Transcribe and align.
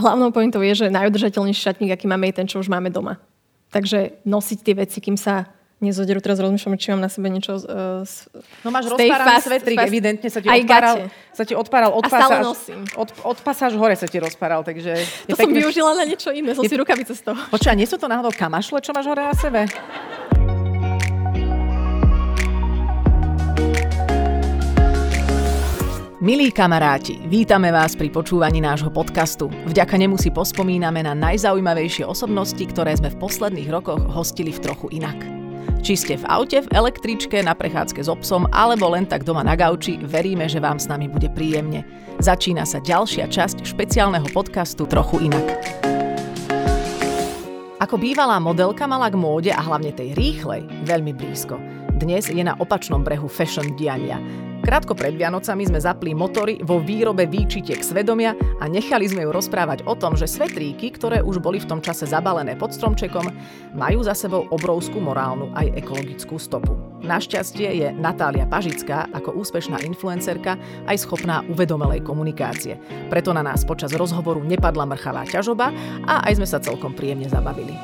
hlavnou 0.00 0.32
pointou 0.32 0.64
je, 0.64 0.72
že 0.74 0.86
najudržateľnejší 0.88 1.60
šatník, 1.60 1.92
aký 1.92 2.08
máme, 2.08 2.32
je 2.32 2.40
ten, 2.40 2.46
čo 2.48 2.58
už 2.58 2.72
máme 2.72 2.88
doma. 2.88 3.20
Takže 3.70 4.24
nosiť 4.26 4.58
tie 4.64 4.74
veci, 4.74 4.98
kým 4.98 5.14
sa 5.14 5.46
nezoderú. 5.80 6.20
Teraz 6.20 6.36
rozmýšľam, 6.42 6.76
či 6.76 6.92
mám 6.92 7.00
na 7.00 7.08
sebe 7.08 7.32
niečo 7.32 7.56
z 7.56 7.64
No 8.60 8.68
máš 8.68 8.92
rozpáraný 8.92 9.40
svetrík, 9.40 9.78
evidentne 9.80 10.28
sa 10.28 10.44
ti 10.44 10.48
odpáral. 10.52 10.94
Gate. 11.08 11.32
Sa 11.32 11.44
ti 11.48 11.54
odpáral 11.56 11.90
od 11.94 12.04
A 12.04 12.08
stále 12.10 12.36
nosím. 12.44 12.80
Od, 13.00 13.08
od 13.24 13.38
pasáž 13.40 13.72
hore 13.80 13.96
sa 13.96 14.04
ti 14.04 14.20
rozpáral, 14.20 14.60
takže... 14.60 14.92
To 15.30 15.40
som 15.40 15.48
pekne... 15.48 15.64
využila 15.64 15.96
na 15.96 16.04
niečo 16.04 16.28
iné, 16.36 16.52
som 16.52 16.66
je... 16.66 16.70
si 16.70 16.76
rukavice 16.76 17.16
z 17.16 17.32
toho. 17.32 17.40
Počkaj, 17.48 17.76
nie 17.78 17.88
sú 17.88 17.96
to 17.96 18.10
náhodou 18.10 18.34
kamašle, 18.34 18.84
čo 18.84 18.92
máš 18.92 19.08
hore 19.08 19.24
na 19.24 19.32
sebe? 19.32 19.64
Milí 26.20 26.52
kamaráti, 26.52 27.16
vítame 27.32 27.72
vás 27.72 27.96
pri 27.96 28.12
počúvaní 28.12 28.60
nášho 28.60 28.92
podcastu. 28.92 29.48
Vďaka 29.64 29.96
nemu 29.96 30.20
si 30.20 30.28
pospomíname 30.28 31.00
na 31.00 31.16
najzaujímavejšie 31.16 32.04
osobnosti, 32.04 32.60
ktoré 32.60 32.92
sme 32.92 33.08
v 33.08 33.16
posledných 33.24 33.72
rokoch 33.72 34.04
hostili 34.12 34.52
v 34.52 34.60
trochu 34.60 34.92
inak. 35.00 35.16
Či 35.80 35.96
ste 35.96 36.14
v 36.20 36.28
aute, 36.28 36.60
v 36.60 36.68
električke, 36.76 37.40
na 37.40 37.56
prechádzke 37.56 38.04
s 38.04 38.12
obsom 38.12 38.44
alebo 38.52 38.92
len 38.92 39.08
tak 39.08 39.24
doma 39.24 39.40
na 39.40 39.56
gauči, 39.56 39.96
veríme, 39.96 40.44
že 40.44 40.60
vám 40.60 40.76
s 40.76 40.92
nami 40.92 41.08
bude 41.08 41.32
príjemne. 41.32 41.88
Začína 42.20 42.68
sa 42.68 42.84
ďalšia 42.84 43.24
časť 43.24 43.64
špeciálneho 43.64 44.28
podcastu 44.36 44.84
Trochu 44.84 45.24
inak. 45.24 45.56
Ako 47.80 47.96
bývalá 47.96 48.36
modelka 48.36 48.84
mala 48.84 49.08
k 49.08 49.16
móde 49.16 49.56
a 49.56 49.64
hlavne 49.64 49.96
tej 49.96 50.12
rýchlej 50.12 50.68
veľmi 50.84 51.16
blízko. 51.16 51.79
Dnes 52.00 52.32
je 52.32 52.40
na 52.40 52.56
opačnom 52.56 53.04
brehu 53.04 53.28
fashion 53.28 53.76
diania. 53.76 54.16
Krátko 54.64 54.96
pred 54.96 55.20
Vianocami 55.20 55.68
sme 55.68 55.84
zapli 55.84 56.16
motory 56.16 56.56
vo 56.64 56.80
výrobe 56.80 57.28
výčitiek 57.28 57.84
svedomia 57.84 58.32
a 58.56 58.64
nechali 58.72 59.04
sme 59.04 59.28
ju 59.28 59.30
rozprávať 59.36 59.84
o 59.84 59.92
tom, 59.92 60.16
že 60.16 60.24
svetríky, 60.24 60.96
ktoré 60.96 61.20
už 61.20 61.44
boli 61.44 61.60
v 61.60 61.68
tom 61.68 61.84
čase 61.84 62.08
zabalené 62.08 62.56
pod 62.56 62.72
stromčekom, 62.72 63.28
majú 63.76 64.00
za 64.00 64.16
sebou 64.16 64.48
obrovskú 64.48 64.96
morálnu 64.96 65.52
aj 65.52 65.76
ekologickú 65.76 66.40
stopu. 66.40 66.72
Našťastie 67.04 67.68
je 67.68 67.88
Natália 67.92 68.48
Pažická 68.48 69.04
ako 69.12 69.36
úspešná 69.36 69.84
influencerka 69.84 70.56
aj 70.88 71.04
schopná 71.04 71.44
uvedomelej 71.52 72.00
komunikácie. 72.00 72.80
Preto 73.12 73.36
na 73.36 73.44
nás 73.44 73.68
počas 73.68 73.92
rozhovoru 73.92 74.40
nepadla 74.40 74.88
mrchavá 74.88 75.28
ťažoba 75.28 75.68
a 76.08 76.24
aj 76.24 76.40
sme 76.40 76.48
sa 76.48 76.64
celkom 76.64 76.96
príjemne 76.96 77.28
zabavili. 77.28 77.76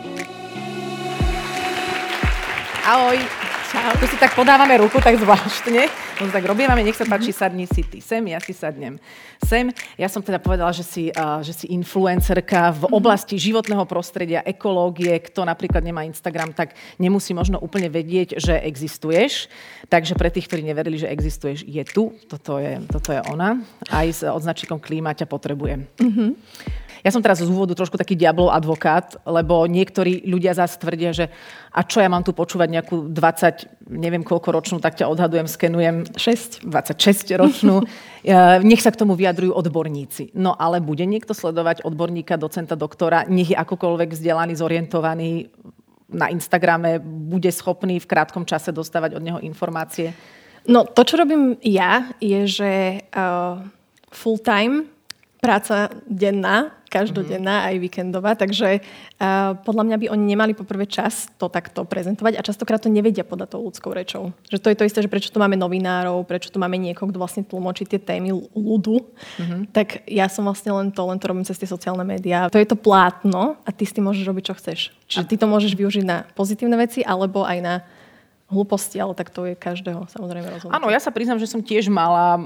Ahoj! 2.88 3.45
Čau. 3.66 3.98
Tu 3.98 4.06
si 4.06 4.16
tak 4.22 4.30
podávame 4.38 4.78
ruku, 4.78 5.02
tak 5.02 5.18
zvláštne. 5.18 5.90
No 6.22 6.30
tak 6.30 6.46
robievame, 6.46 6.86
nech 6.86 6.94
sa 6.94 7.02
páči, 7.02 7.34
sadni 7.34 7.66
si 7.66 7.82
ty 7.82 7.98
sem, 7.98 8.22
ja 8.30 8.38
si 8.38 8.54
sadnem 8.54 8.94
sem. 9.42 9.74
Ja 9.98 10.06
som 10.06 10.22
teda 10.22 10.38
povedala, 10.38 10.70
že 10.70 10.86
si, 10.86 11.10
uh, 11.10 11.42
že 11.42 11.50
si 11.50 11.66
influencerka 11.74 12.70
v 12.78 12.82
mhm. 12.86 12.92
oblasti 12.94 13.34
životného 13.34 13.82
prostredia, 13.84 14.46
ekológie. 14.46 15.18
Kto 15.18 15.42
napríklad 15.42 15.82
nemá 15.82 16.06
Instagram, 16.06 16.54
tak 16.54 16.78
nemusí 17.02 17.34
možno 17.34 17.58
úplne 17.58 17.90
vedieť, 17.90 18.38
že 18.38 18.54
existuješ. 18.54 19.50
Takže 19.90 20.14
pre 20.14 20.30
tých, 20.30 20.46
ktorí 20.46 20.62
neverili, 20.62 21.02
že 21.02 21.10
existuješ, 21.10 21.66
je 21.66 21.82
tu. 21.86 22.14
Toto 22.30 22.62
je, 22.62 22.78
toto 22.86 23.10
je 23.10 23.20
ona. 23.26 23.58
Aj 23.90 24.06
s 24.06 24.22
odznačníkom 24.22 24.78
klíma 24.78 25.14
ťa 25.14 25.26
potrebujem. 25.26 25.90
Mm-hmm. 25.98 26.30
Ja 27.06 27.14
som 27.14 27.22
teraz 27.22 27.38
z 27.38 27.46
úvodu 27.46 27.70
trošku 27.78 27.94
taký 27.94 28.18
diablov 28.18 28.50
advokát, 28.50 29.14
lebo 29.22 29.62
niektorí 29.70 30.26
ľudia 30.26 30.58
zase 30.58 30.74
tvrdia, 30.82 31.14
že 31.14 31.30
a 31.70 31.86
čo 31.86 32.02
ja 32.02 32.10
mám 32.10 32.26
tu 32.26 32.34
počúvať 32.34 32.66
nejakú 32.66 33.14
20, 33.14 33.86
neviem 33.94 34.26
koľko 34.26 34.50
ročnú, 34.50 34.82
tak 34.82 34.98
ťa 34.98 35.06
odhadujem, 35.06 35.46
skenujem 35.46 36.02
6, 36.18 36.66
26 36.66 37.38
ročnú. 37.38 37.86
Nech 38.66 38.82
sa 38.82 38.90
k 38.90 38.98
tomu 38.98 39.14
vyjadrujú 39.14 39.54
odborníci. 39.54 40.34
No 40.34 40.58
ale 40.58 40.82
bude 40.82 41.06
niekto 41.06 41.30
sledovať 41.30 41.86
odborníka, 41.86 42.34
docenta, 42.34 42.74
doktora, 42.74 43.22
nech 43.30 43.54
je 43.54 43.56
akokoľvek 43.62 44.10
vzdelaný, 44.10 44.58
zorientovaný 44.58 45.46
na 46.10 46.26
Instagrame, 46.34 46.98
bude 47.02 47.54
schopný 47.54 48.02
v 48.02 48.10
krátkom 48.10 48.42
čase 48.42 48.74
dostávať 48.74 49.14
od 49.14 49.22
neho 49.22 49.38
informácie? 49.46 50.10
No 50.66 50.82
to, 50.82 51.06
čo 51.06 51.22
robím 51.22 51.54
ja, 51.62 52.10
je, 52.18 52.50
že 52.50 52.72
uh, 53.14 53.62
full 54.10 54.42
time 54.42 54.90
práca 55.38 55.94
denná, 56.10 56.74
každodenná, 56.86 57.66
mm-hmm. 57.66 57.68
aj 57.70 57.76
víkendová, 57.82 58.32
takže 58.38 58.80
uh, 58.80 59.58
podľa 59.60 59.84
mňa 59.90 59.96
by 60.00 60.06
oni 60.14 60.24
nemali 60.34 60.52
poprvé 60.54 60.86
čas 60.86 61.28
to 61.36 61.50
takto 61.50 61.82
prezentovať 61.84 62.38
a 62.38 62.46
častokrát 62.46 62.80
to 62.80 62.88
nevedia 62.88 63.26
podať 63.26 63.58
tou 63.58 63.66
ľudskou 63.66 63.90
rečou. 63.92 64.32
Že 64.48 64.58
to 64.62 64.68
je 64.70 64.76
to 64.78 64.86
isté, 64.86 64.98
že 65.02 65.10
prečo 65.10 65.30
tu 65.34 65.38
máme 65.42 65.58
novinárov, 65.58 66.22
prečo 66.24 66.48
tu 66.48 66.62
máme 66.62 66.78
niekoho, 66.78 67.10
kto 67.10 67.18
vlastne 67.18 67.42
tlmočí 67.42 67.84
tie 67.86 67.98
témy 67.98 68.32
ľudu, 68.54 69.02
mm-hmm. 69.02 69.60
tak 69.74 70.06
ja 70.06 70.30
som 70.30 70.46
vlastne 70.46 70.72
len 70.72 70.88
to, 70.94 71.02
len 71.06 71.18
to 71.18 71.26
robím 71.26 71.46
cez 71.46 71.58
tie 71.58 71.68
sociálne 71.68 72.06
médiá. 72.06 72.46
To 72.50 72.60
je 72.60 72.68
to 72.68 72.78
plátno 72.78 73.58
a 73.66 73.70
ty 73.74 73.82
s 73.82 73.92
tým 73.92 74.06
môžeš 74.06 74.24
robiť, 74.26 74.44
čo 74.46 74.54
chceš. 74.58 74.78
Čiže 75.06 75.24
ty 75.26 75.34
to 75.38 75.46
môžeš 75.50 75.74
využiť 75.74 76.04
na 76.06 76.26
pozitívne 76.34 76.78
veci 76.78 77.02
alebo 77.02 77.42
aj 77.42 77.58
na 77.62 77.74
hlúposti, 78.46 79.02
ale 79.02 79.10
tak 79.10 79.34
to 79.34 79.42
je 79.42 79.58
každého 79.58 80.06
samozrejme 80.06 80.46
rozhodnutie. 80.46 80.78
Áno, 80.78 80.86
ja 80.86 81.02
sa 81.02 81.10
priznám, 81.10 81.42
že 81.42 81.50
som 81.50 81.58
tiež 81.58 81.90
mala 81.90 82.38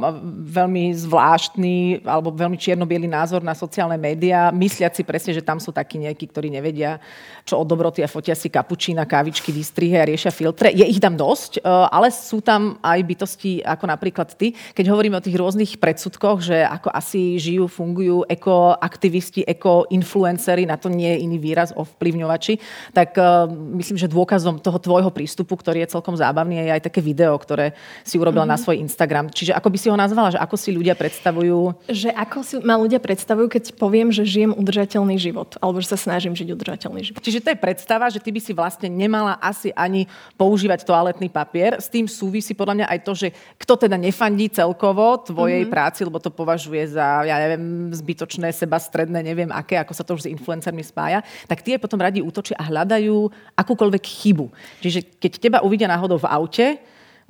veľmi 0.49 0.97
zvláštny 0.97 2.09
alebo 2.09 2.33
veľmi 2.33 2.57
čierno 2.57 2.89
názor 2.89 3.45
na 3.45 3.53
sociálne 3.53 4.01
médiá, 4.01 4.49
mysliať 4.49 4.97
si 4.97 5.03
presne, 5.05 5.37
že 5.37 5.45
tam 5.45 5.61
sú 5.61 5.77
takí 5.77 6.01
nejakí, 6.01 6.25
ktorí 6.25 6.49
nevedia, 6.49 6.97
čo 7.45 7.61
od 7.61 7.69
dobroty 7.69 8.01
a 8.01 8.09
fotia 8.09 8.33
si 8.33 8.49
kapučína, 8.49 9.05
kávičky, 9.05 9.53
výstrihy 9.53 10.01
a 10.01 10.09
riešia 10.09 10.33
filtre. 10.33 10.73
Je 10.73 10.89
ich 10.89 11.05
tam 11.05 11.21
dosť, 11.21 11.61
e, 11.61 11.69
ale 11.69 12.09
sú 12.09 12.41
tam 12.41 12.81
aj 12.81 13.01
bytosti 13.05 13.61
ako 13.61 13.85
napríklad 13.85 14.33
ty. 14.41 14.57
Keď 14.73 14.89
hovoríme 14.89 15.21
o 15.21 15.25
tých 15.25 15.37
rôznych 15.37 15.77
predsudkoch, 15.77 16.41
že 16.41 16.65
ako 16.65 16.97
asi 16.97 17.37
žijú, 17.37 17.69
fungujú 17.69 18.25
ekoaktivisti, 18.25 19.45
ekoinfluencery, 19.45 20.65
na 20.65 20.81
to 20.81 20.89
nie 20.89 21.13
je 21.13 21.29
iný 21.29 21.37
výraz, 21.37 21.77
ovplyvňovači, 21.77 22.57
tak 22.97 23.21
uh, 23.21 23.45
myslím, 23.77 24.01
že 24.01 24.09
dôkazom 24.09 24.63
toho 24.65 24.81
tvojho 24.81 25.13
prístupu, 25.13 25.61
ktorý 25.61 25.85
je 25.85 25.90
celkom 25.91 26.15
zábavný 26.15 26.63
je 26.63 26.73
aj 26.79 26.87
také 26.87 27.03
video, 27.03 27.35
ktoré 27.35 27.75
si 28.07 28.17
urobila 28.17 28.47
mm-hmm. 28.47 28.55
na 28.55 28.59
mhm. 28.59 28.63
svoj 28.63 28.77
Instagram. 28.87 29.27
Čiže 29.35 29.53
ako 29.59 29.69
by 29.69 29.79
si 29.79 29.89
ho 29.91 29.97
nazvala, 29.99 30.31
že 30.31 30.39
ako 30.39 30.57
si 30.57 30.71
ľudia 30.71 30.95
predstavujú? 30.95 31.91
Že 31.91 32.11
ako 32.15 32.39
si 32.47 32.55
ma 32.63 32.79
ľudia 32.79 33.03
predstavujú, 33.03 33.47
keď 33.51 33.65
poviem, 33.75 34.15
že 34.15 34.23
žijem 34.23 34.55
udržateľný 34.55 35.17
život, 35.19 35.59
alebo 35.59 35.83
že 35.83 35.91
sa 35.91 35.99
snažím 35.99 36.37
žiť 36.39 36.49
udržateľný 36.55 37.01
život. 37.03 37.21
Čiže 37.25 37.43
to 37.43 37.51
je 37.51 37.59
predstava, 37.59 38.07
že 38.13 38.23
ty 38.23 38.31
by 38.31 38.41
si 38.41 38.53
vlastne 38.55 38.87
nemala 38.87 39.41
asi 39.41 39.75
ani 39.75 40.07
používať 40.37 40.85
toaletný 40.85 41.33
papier. 41.33 41.81
S 41.81 41.89
tým 41.89 42.05
súvisí 42.05 42.53
podľa 42.53 42.85
mňa 42.85 42.87
aj 42.93 42.99
to, 43.03 43.13
že 43.17 43.29
kto 43.57 43.89
teda 43.89 43.97
nefandí 43.97 44.53
celkovo 44.53 45.17
tvojej 45.25 45.65
mm-hmm. 45.65 45.73
práci, 45.73 46.05
lebo 46.05 46.21
to 46.21 46.29
považuje 46.29 46.93
za, 46.93 47.25
ja 47.25 47.41
neviem, 47.41 47.89
zbytočné, 47.97 48.53
seba 48.53 48.77
stredné, 48.77 49.25
neviem 49.25 49.49
aké, 49.49 49.81
ako 49.81 49.93
sa 49.97 50.05
to 50.05 50.13
už 50.19 50.29
s 50.29 50.33
influencermi 50.33 50.85
spája, 50.85 51.25
tak 51.49 51.65
tie 51.65 51.81
potom 51.81 51.97
radi 51.97 52.21
útočia 52.21 52.59
a 52.61 52.69
hľadajú 52.69 53.33
akúkoľvek 53.57 54.05
chybu. 54.05 54.47
Čiže 54.85 55.01
keď 55.17 55.33
teba 55.41 55.59
uvidia 55.65 55.80
ide 55.81 55.89
náhodou 55.89 56.21
v 56.21 56.29
aute, 56.29 56.67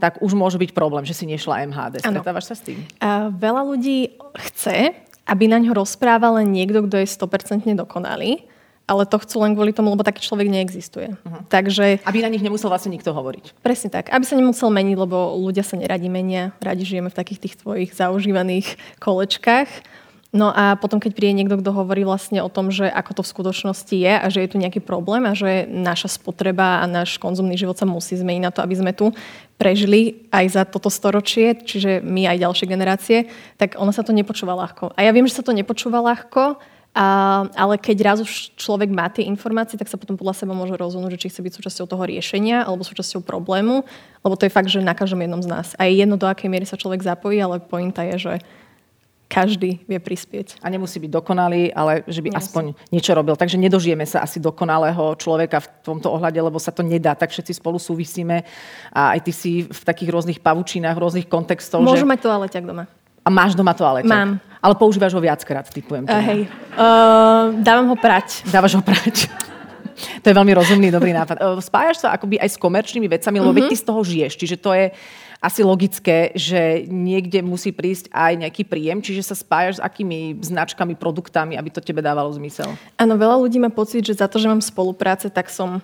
tak 0.01 0.19
už 0.19 0.35
môže 0.35 0.59
byť 0.59 0.75
problém, 0.75 1.07
že 1.07 1.15
si 1.15 1.29
nešla 1.31 1.71
MHD. 1.71 2.03
Stretávaš 2.03 2.51
sa 2.51 2.57
s 2.59 2.67
tým? 2.67 2.83
A 2.99 3.31
veľa 3.31 3.63
ľudí 3.63 4.19
chce, 4.51 4.97
aby 5.31 5.45
na 5.47 5.63
ňo 5.63 5.79
rozprával 5.79 6.43
len 6.43 6.51
niekto, 6.51 6.83
kto 6.91 6.99
je 6.99 7.07
100% 7.07 7.79
dokonalý, 7.79 8.43
ale 8.91 9.07
to 9.07 9.23
chcú 9.23 9.47
len 9.47 9.55
kvôli 9.55 9.71
tomu, 9.71 9.95
lebo 9.95 10.03
taký 10.03 10.19
človek 10.19 10.51
neexistuje. 10.51 11.15
Uh-huh. 11.15 11.47
Takže, 11.47 12.03
aby 12.03 12.27
na 12.27 12.33
nich 12.33 12.43
nemusel 12.43 12.67
vlastne 12.67 12.91
nikto 12.91 13.15
hovoriť. 13.15 13.63
Presne 13.63 13.87
tak. 13.87 14.11
Aby 14.11 14.27
sa 14.27 14.35
nemusel 14.35 14.67
meniť, 14.67 14.97
lebo 14.99 15.39
ľudia 15.39 15.63
sa 15.63 15.79
neradi 15.79 16.11
menia. 16.11 16.51
Radi 16.59 16.83
žijeme 16.83 17.07
v 17.07 17.15
takých 17.15 17.39
tých 17.47 17.55
tvojich 17.63 17.95
zaužívaných 17.95 18.75
kolečkách. 18.99 19.71
No 20.31 20.55
a 20.55 20.79
potom, 20.79 21.03
keď 21.03 21.11
príde 21.19 21.35
niekto, 21.35 21.59
kto 21.59 21.75
hovorí 21.75 22.07
vlastne 22.07 22.39
o 22.39 22.47
tom, 22.47 22.71
že 22.71 22.87
ako 22.87 23.19
to 23.19 23.23
v 23.27 23.33
skutočnosti 23.35 23.97
je 23.99 24.15
a 24.15 24.27
že 24.31 24.47
je 24.47 24.51
tu 24.55 24.63
nejaký 24.63 24.79
problém 24.79 25.27
a 25.27 25.35
že 25.35 25.67
naša 25.67 26.07
spotreba 26.07 26.79
a 26.79 26.87
náš 26.87 27.19
konzumný 27.19 27.59
život 27.59 27.75
sa 27.75 27.83
musí 27.83 28.15
zmeniť 28.15 28.43
na 28.47 28.55
to, 28.55 28.63
aby 28.63 28.79
sme 28.79 28.95
tu 28.95 29.11
prežili 29.59 30.31
aj 30.31 30.47
za 30.55 30.63
toto 30.63 30.87
storočie, 30.87 31.59
čiže 31.59 31.99
my 32.07 32.31
aj 32.31 32.47
ďalšie 32.47 32.67
generácie, 32.71 33.19
tak 33.59 33.75
ono 33.75 33.91
sa 33.91 34.07
to 34.07 34.15
nepočúva 34.15 34.55
ľahko. 34.55 34.95
A 34.95 35.03
ja 35.03 35.11
viem, 35.11 35.27
že 35.27 35.35
sa 35.35 35.43
to 35.43 35.51
nepočúva 35.51 35.99
ľahko, 35.99 36.63
a, 36.91 37.07
ale 37.55 37.75
keď 37.79 37.97
raz 38.03 38.19
už 38.23 38.55
človek 38.55 38.91
má 38.91 39.11
tie 39.11 39.27
informácie, 39.27 39.79
tak 39.79 39.91
sa 39.91 39.99
potom 39.99 40.15
podľa 40.15 40.43
seba 40.47 40.55
môže 40.55 40.75
rozhodnúť, 40.75 41.19
že 41.19 41.21
či 41.27 41.31
chce 41.31 41.43
byť 41.43 41.55
súčasťou 41.59 41.87
toho 41.91 42.03
riešenia 42.07 42.67
alebo 42.67 42.87
súčasťou 42.87 43.23
problému, 43.23 43.83
lebo 44.23 44.35
to 44.35 44.47
je 44.47 44.55
fakt, 44.55 44.71
že 44.71 44.83
na 44.83 44.95
každom 44.95 45.23
jednom 45.23 45.43
z 45.43 45.51
nás. 45.51 45.75
A 45.79 45.87
je 45.91 46.03
jedno, 46.03 46.19
do 46.19 46.27
akej 46.27 46.51
miery 46.51 46.67
sa 46.67 46.79
človek 46.79 47.03
zapojí, 47.03 47.39
ale 47.39 47.63
pointa 47.63 48.03
je, 48.15 48.31
že 48.31 48.35
každý 49.31 49.79
vie 49.87 50.03
prispieť. 50.03 50.59
A 50.59 50.67
nemusí 50.67 50.99
byť 50.99 51.11
dokonalý, 51.15 51.71
ale 51.71 52.03
že 52.11 52.19
by 52.19 52.35
nemusí. 52.35 52.51
aspoň 52.51 52.65
niečo 52.91 53.15
robil. 53.15 53.39
Takže 53.39 53.55
nedožijeme 53.63 54.03
sa 54.03 54.27
asi 54.27 54.43
dokonalého 54.43 55.15
človeka 55.15 55.63
v 55.63 55.69
tomto 55.87 56.11
ohľade, 56.11 56.43
lebo 56.43 56.59
sa 56.59 56.75
to 56.75 56.83
nedá. 56.83 57.15
Tak 57.15 57.31
všetci 57.31 57.63
spolu 57.63 57.79
súvisíme 57.79 58.43
a 58.91 59.15
aj 59.15 59.21
ty 59.23 59.33
si 59.33 59.53
v 59.71 59.83
takých 59.87 60.11
rôznych 60.11 60.43
pavučinách, 60.43 60.99
rôznych 60.99 61.31
kontextoch. 61.31 61.79
Môžu 61.79 62.03
že... 62.03 62.11
mať 62.11 62.21
toaleťak 62.27 62.67
doma. 62.67 62.91
A 63.23 63.29
máš 63.31 63.55
doma 63.55 63.71
toaleťak? 63.71 64.11
Mám. 64.11 64.43
Ale 64.61 64.75
používaš 64.75 65.15
ho 65.15 65.23
viackrát, 65.23 65.65
typujem. 65.71 66.05
Uh, 66.11 66.21
hej. 66.27 66.41
Uh, 66.75 67.55
dávam 67.63 67.87
ho 67.95 67.97
prať. 67.97 68.43
Dávaš 68.51 68.77
ho 68.77 68.83
prať. 68.83 69.31
to 70.25 70.27
je 70.27 70.35
veľmi 70.35 70.53
rozumný, 70.59 70.91
dobrý 70.91 71.15
nápad. 71.15 71.39
Uh, 71.39 71.63
spájaš 71.63 72.03
sa 72.03 72.13
akoby 72.13 72.43
aj 72.43 72.51
s 72.51 72.57
komerčnými 72.59 73.07
vecami, 73.07 73.37
lebo 73.39 73.55
veď 73.55 73.73
ty 73.73 73.77
z 73.79 73.85
toho 73.87 74.01
žiješ. 74.03 74.35
Čiže 74.37 74.57
to 74.59 74.75
je 74.75 74.91
asi 75.41 75.65
logické, 75.65 76.37
že 76.37 76.85
niekde 76.85 77.41
musí 77.41 77.73
prísť 77.73 78.13
aj 78.13 78.45
nejaký 78.45 78.63
príjem, 78.69 79.01
čiže 79.01 79.33
sa 79.33 79.37
spájaš 79.37 79.81
s 79.81 79.85
akými 79.85 80.37
značkami, 80.45 80.93
produktami, 81.01 81.57
aby 81.57 81.73
to 81.73 81.81
tebe 81.81 82.05
dávalo 82.05 82.29
zmysel? 82.37 82.77
Áno, 83.01 83.17
veľa 83.17 83.41
ľudí 83.41 83.57
má 83.57 83.73
pocit, 83.73 84.05
že 84.05 84.21
za 84.21 84.29
to, 84.29 84.37
že 84.37 84.53
mám 84.53 84.61
spolupráce, 84.61 85.33
tak 85.33 85.49
som 85.49 85.81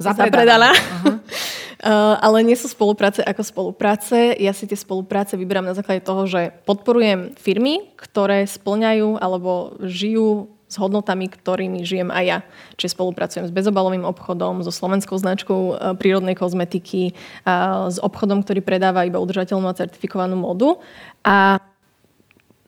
Zapredaná. 0.00 0.70
zapredaná. 0.70 0.70
Uh-huh. 0.72 1.18
Uh, 1.80 2.12
ale 2.20 2.44
nie 2.44 2.52
sú 2.60 2.68
spolupráce 2.68 3.24
ako 3.24 3.40
spolupráce. 3.40 4.36
Ja 4.36 4.52
si 4.52 4.68
tie 4.68 4.76
spolupráce 4.76 5.32
vyberám 5.32 5.64
na 5.64 5.72
základe 5.72 6.04
toho, 6.04 6.28
že 6.28 6.52
podporujem 6.68 7.32
firmy, 7.40 7.88
ktoré 7.96 8.44
splňajú 8.44 9.16
alebo 9.16 9.80
žijú 9.88 10.59
s 10.70 10.78
hodnotami, 10.78 11.26
ktorými 11.26 11.82
žijem 11.82 12.14
aj 12.14 12.24
ja. 12.24 12.38
Čiže 12.78 12.94
spolupracujem 12.94 13.44
s 13.50 13.52
bezobalovým 13.52 14.06
obchodom, 14.06 14.62
so 14.62 14.70
slovenskou 14.70 15.18
značkou 15.18 15.60
e, 15.60 15.72
prírodnej 15.98 16.38
kozmetiky, 16.38 17.18
a 17.42 17.90
s 17.90 17.98
obchodom, 17.98 18.46
ktorý 18.46 18.62
predáva 18.62 19.02
iba 19.02 19.18
udržateľnú 19.18 19.66
a 19.66 19.74
certifikovanú 19.74 20.38
modu. 20.38 20.78
A 21.26 21.58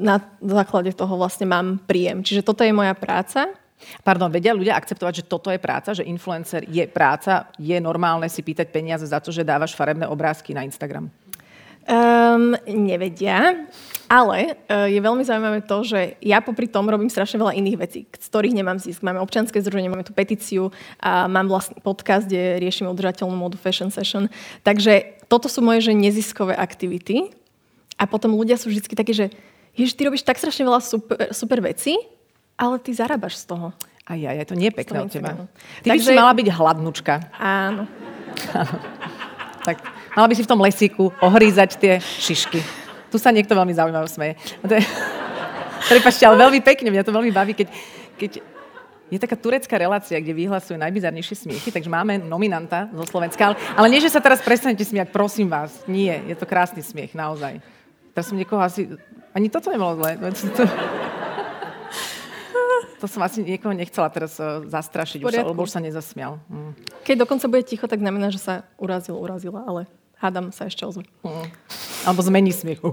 na 0.02 0.18
základe 0.42 0.90
toho 0.98 1.14
vlastne 1.14 1.46
mám 1.46 1.78
príjem. 1.86 2.26
Čiže 2.26 2.42
toto 2.42 2.66
je 2.66 2.74
moja 2.74 2.98
práca. 2.98 3.46
Pardon, 4.02 4.30
vedia 4.30 4.54
ľudia 4.54 4.78
akceptovať, 4.78 5.22
že 5.22 5.28
toto 5.30 5.50
je 5.50 5.58
práca, 5.62 5.94
že 5.94 6.06
influencer 6.06 6.66
je 6.66 6.86
práca, 6.86 7.50
je 7.58 7.74
normálne 7.82 8.26
si 8.30 8.42
pýtať 8.42 8.70
peniaze 8.70 9.06
za 9.06 9.18
to, 9.18 9.34
že 9.34 9.46
dávaš 9.46 9.74
farebné 9.74 10.06
obrázky 10.06 10.54
na 10.54 10.62
Instagram? 10.66 11.10
Um, 11.82 12.54
nevedia, 12.70 13.66
ale 14.06 14.54
uh, 14.70 14.86
je 14.86 15.00
veľmi 15.02 15.26
zaujímavé 15.26 15.66
to, 15.66 15.82
že 15.82 16.14
ja 16.22 16.38
popri 16.38 16.70
tom 16.70 16.86
robím 16.86 17.10
strašne 17.10 17.42
veľa 17.42 17.58
iných 17.58 17.76
vecí, 17.80 18.00
z 18.06 18.26
ktorých 18.30 18.54
nemám 18.54 18.78
zisk. 18.78 19.02
Máme 19.02 19.18
občianske 19.18 19.58
združenie, 19.58 19.90
máme 19.90 20.06
tu 20.06 20.14
petíciu 20.14 20.70
a 21.02 21.26
mám 21.26 21.50
vlastný 21.50 21.82
podcast, 21.82 22.30
kde 22.30 22.62
riešime 22.62 22.86
udržateľnú 22.94 23.34
modu 23.34 23.58
Fashion 23.58 23.90
Session. 23.90 24.30
Takže 24.62 25.26
toto 25.26 25.50
sú 25.50 25.58
moje 25.58 25.90
že 25.90 25.92
neziskové 25.96 26.54
aktivity. 26.54 27.34
A 27.98 28.06
potom 28.06 28.34
ľudia 28.38 28.54
sú 28.54 28.70
vždy 28.70 28.94
takí, 28.94 29.10
že 29.10 29.30
ježiš, 29.74 29.98
ty 29.98 30.06
robíš 30.06 30.22
tak 30.22 30.38
strašne 30.38 30.66
veľa 30.66 30.80
super, 30.82 31.16
super 31.34 31.58
vecí, 31.62 31.98
ale 32.54 32.78
ty 32.78 32.94
zarábaš 32.94 33.42
z 33.42 33.54
toho. 33.54 33.74
Aj, 34.02 34.18
aj, 34.18 34.50
to 34.50 34.58
nie 34.58 34.70
je 34.70 34.76
pekné 34.76 34.98
od 35.02 35.10
teba. 35.10 35.46
Ty 35.82 35.94
Takže... 35.94 35.98
by 35.98 36.00
si 36.02 36.12
mala 36.14 36.32
byť 36.34 36.48
hladnučka. 36.50 37.14
Áno. 37.38 37.86
tak 39.66 39.78
mala 40.16 40.28
by 40.28 40.34
si 40.36 40.44
v 40.44 40.50
tom 40.50 40.60
lesíku 40.60 41.12
ohrízať 41.20 41.80
tie 41.80 41.92
šišky. 42.00 42.60
Tu 43.12 43.16
sa 43.20 43.28
niekto 43.28 43.52
veľmi 43.52 43.76
zaujímavé 43.76 44.08
smeje. 44.08 44.34
Je... 44.64 44.80
Prepačte, 45.82 46.24
ale 46.24 46.40
veľmi 46.40 46.60
pekne, 46.64 46.88
mňa 46.94 47.04
to 47.04 47.12
veľmi 47.12 47.32
baví, 47.34 47.52
keď, 47.52 47.68
keď 48.16 48.30
je 49.12 49.18
taká 49.20 49.36
turecká 49.36 49.76
relácia, 49.76 50.16
kde 50.16 50.32
vyhlasujú 50.32 50.80
najbizarnejšie 50.80 51.44
smiechy, 51.44 51.68
takže 51.68 51.92
máme 51.92 52.16
nominanta 52.16 52.88
zo 52.96 53.04
Slovenska. 53.04 53.52
Ale, 53.52 53.54
ale 53.76 53.90
nie, 53.92 54.00
že 54.00 54.08
sa 54.08 54.24
teraz 54.24 54.40
prestanete 54.40 54.88
smiať, 54.88 55.12
prosím 55.12 55.52
vás. 55.52 55.84
Nie, 55.84 56.24
je 56.24 56.32
to 56.32 56.48
krásny 56.48 56.80
smiech, 56.80 57.12
naozaj. 57.12 57.60
Teraz 58.16 58.32
som 58.32 58.40
niekoho 58.40 58.64
asi... 58.64 58.88
Ani 59.36 59.52
toto 59.52 59.68
nebolo 59.68 60.00
zlé. 60.00 60.16
To 63.02 63.10
som 63.10 63.20
asi 63.26 63.42
niekoho 63.42 63.74
nechcela 63.74 64.06
teraz 64.14 64.38
uh, 64.38 64.62
zastrašiť, 64.62 65.26
už 65.26 65.34
sa, 65.34 65.42
lebo 65.42 65.66
už 65.66 65.74
sa 65.74 65.82
nezasmial. 65.82 66.38
Mm. 66.46 66.72
Keď 67.02 67.16
dokonca 67.26 67.50
bude 67.50 67.66
ticho, 67.66 67.90
tak 67.90 67.98
znamená, 67.98 68.30
že 68.30 68.38
sa 68.38 68.62
urazil, 68.78 69.18
urazila, 69.18 69.66
ale 69.66 69.90
hádam 70.22 70.54
sa 70.54 70.70
ešte 70.70 70.86
ozve. 70.86 71.02
Mm. 71.26 71.50
Alebo 72.06 72.22
zmení 72.22 72.54
smiech. 72.54 72.78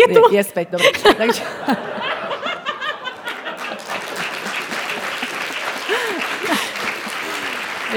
je, 0.00 0.06
to... 0.08 0.20
je, 0.32 0.40
je 0.40 0.42
späť, 0.42 0.72
dobre. 0.72 0.88
Takže... 0.96 1.44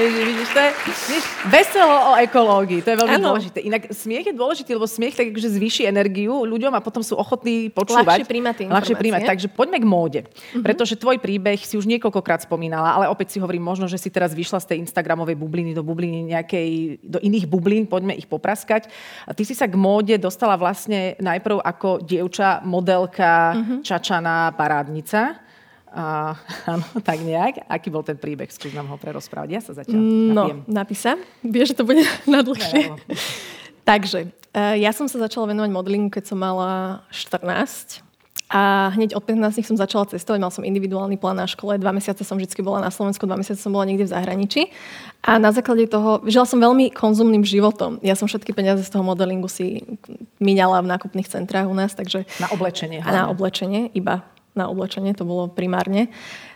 Vidíš, 0.00 0.48
to 0.56 0.60
je 0.60 0.70
vidíš, 0.88 1.24
veselo 1.52 1.96
o 2.10 2.12
ekológii, 2.16 2.80
to 2.80 2.88
je 2.88 2.96
veľmi 2.96 3.16
ano. 3.20 3.26
dôležité. 3.32 3.58
Inak 3.60 3.92
smiech 3.92 4.32
je 4.32 4.34
dôležitý, 4.34 4.70
lebo 4.72 4.88
smiech 4.88 5.12
tak 5.12 5.28
akože 5.28 5.50
zvýši 5.60 5.82
energiu 5.84 6.32
ľuďom 6.48 6.72
a 6.72 6.80
potom 6.80 7.04
sú 7.04 7.20
ochotní 7.20 7.68
počúvať. 7.68 8.24
Ľahšie 8.24 8.28
príjmať 8.28 8.54
tie 8.56 8.64
Ľahšie 8.72 8.96
príjmať. 8.96 9.20
Takže 9.28 9.48
poďme 9.52 9.78
k 9.82 9.86
móde. 9.86 10.20
Uh-huh. 10.24 10.64
Pretože 10.64 10.96
tvoj 10.96 11.20
príbeh 11.20 11.60
si 11.60 11.76
už 11.76 11.84
niekoľkokrát 11.84 12.48
spomínala, 12.48 12.96
ale 12.96 13.12
opäť 13.12 13.36
si 13.36 13.38
hovorím, 13.44 13.60
možno, 13.60 13.84
že 13.84 14.00
si 14.00 14.08
teraz 14.08 14.32
vyšla 14.32 14.64
z 14.64 14.66
tej 14.72 14.78
Instagramovej 14.88 15.36
bubliny 15.36 15.76
do 15.76 15.84
bubliny 15.84 16.32
nejakej, 16.32 17.02
do 17.04 17.18
iných 17.20 17.44
bublín, 17.44 17.84
poďme 17.84 18.16
ich 18.16 18.24
popraskať. 18.24 18.88
A 19.28 19.36
ty 19.36 19.44
si 19.44 19.52
sa 19.52 19.68
k 19.68 19.76
móde 19.76 20.16
dostala 20.16 20.56
vlastne 20.56 21.20
najprv 21.20 21.60
ako 21.60 22.00
dievča, 22.00 22.64
modelka, 22.64 23.52
uh-huh. 23.52 23.78
čačaná, 23.84 24.56
parádnica. 24.56 25.49
A, 25.90 26.38
áno, 26.72 26.86
tak 27.02 27.18
nejak. 27.22 27.66
Aký 27.66 27.90
bol 27.90 28.06
ten 28.06 28.16
príbeh? 28.16 28.50
Skús 28.50 28.70
nám 28.74 28.86
ho 28.90 28.96
prerozprávať. 28.96 29.48
Ja 29.50 29.60
sa 29.60 29.72
zatiaľ 29.74 29.98
No, 30.30 30.44
napísa. 30.70 31.18
Vieš, 31.42 31.74
že 31.74 31.78
to 31.82 31.84
bude 31.86 32.02
na 32.30 32.46
dlhšie. 32.46 32.94
Takže, 33.90 34.30
uh, 34.54 34.76
ja 34.78 34.94
som 34.94 35.10
sa 35.10 35.18
začala 35.18 35.50
venovať 35.50 35.70
modelingu, 35.74 36.14
keď 36.14 36.30
som 36.30 36.38
mala 36.38 37.02
14. 37.10 38.06
A 38.50 38.90
hneď 38.98 39.14
od 39.14 39.22
15 39.22 39.62
som 39.62 39.78
začala 39.78 40.10
cestovať, 40.10 40.42
mal 40.42 40.50
som 40.50 40.66
individuálny 40.66 41.14
plán 41.14 41.38
na 41.38 41.46
škole, 41.46 41.78
dva 41.78 41.94
mesiace 41.94 42.26
som 42.26 42.34
vždy 42.34 42.50
bola 42.66 42.82
na 42.82 42.90
Slovensku, 42.90 43.22
dva 43.22 43.38
mesiace 43.38 43.62
som 43.62 43.70
bola 43.70 43.86
niekde 43.86 44.10
v 44.10 44.14
zahraničí. 44.14 44.74
A 45.22 45.38
na 45.38 45.54
základe 45.54 45.86
toho, 45.86 46.18
žila 46.26 46.42
som 46.50 46.58
veľmi 46.58 46.90
konzumným 46.90 47.46
životom. 47.46 48.02
Ja 48.02 48.18
som 48.18 48.26
všetky 48.26 48.50
peniaze 48.50 48.82
z 48.82 48.90
toho 48.90 49.06
modelingu 49.06 49.46
si 49.46 49.86
míňala 50.42 50.82
v 50.82 50.90
nákupných 50.90 51.30
centrách 51.30 51.70
u 51.70 51.74
nás, 51.78 51.94
takže... 51.94 52.26
Na 52.42 52.50
oblečenie. 52.50 52.98
A 53.06 53.10
na 53.14 53.24
oblečenie, 53.30 53.86
iba 53.94 54.26
na 54.54 54.66
oblečenie, 54.66 55.14
to 55.14 55.26
bolo 55.26 55.50
primárne. 55.50 56.10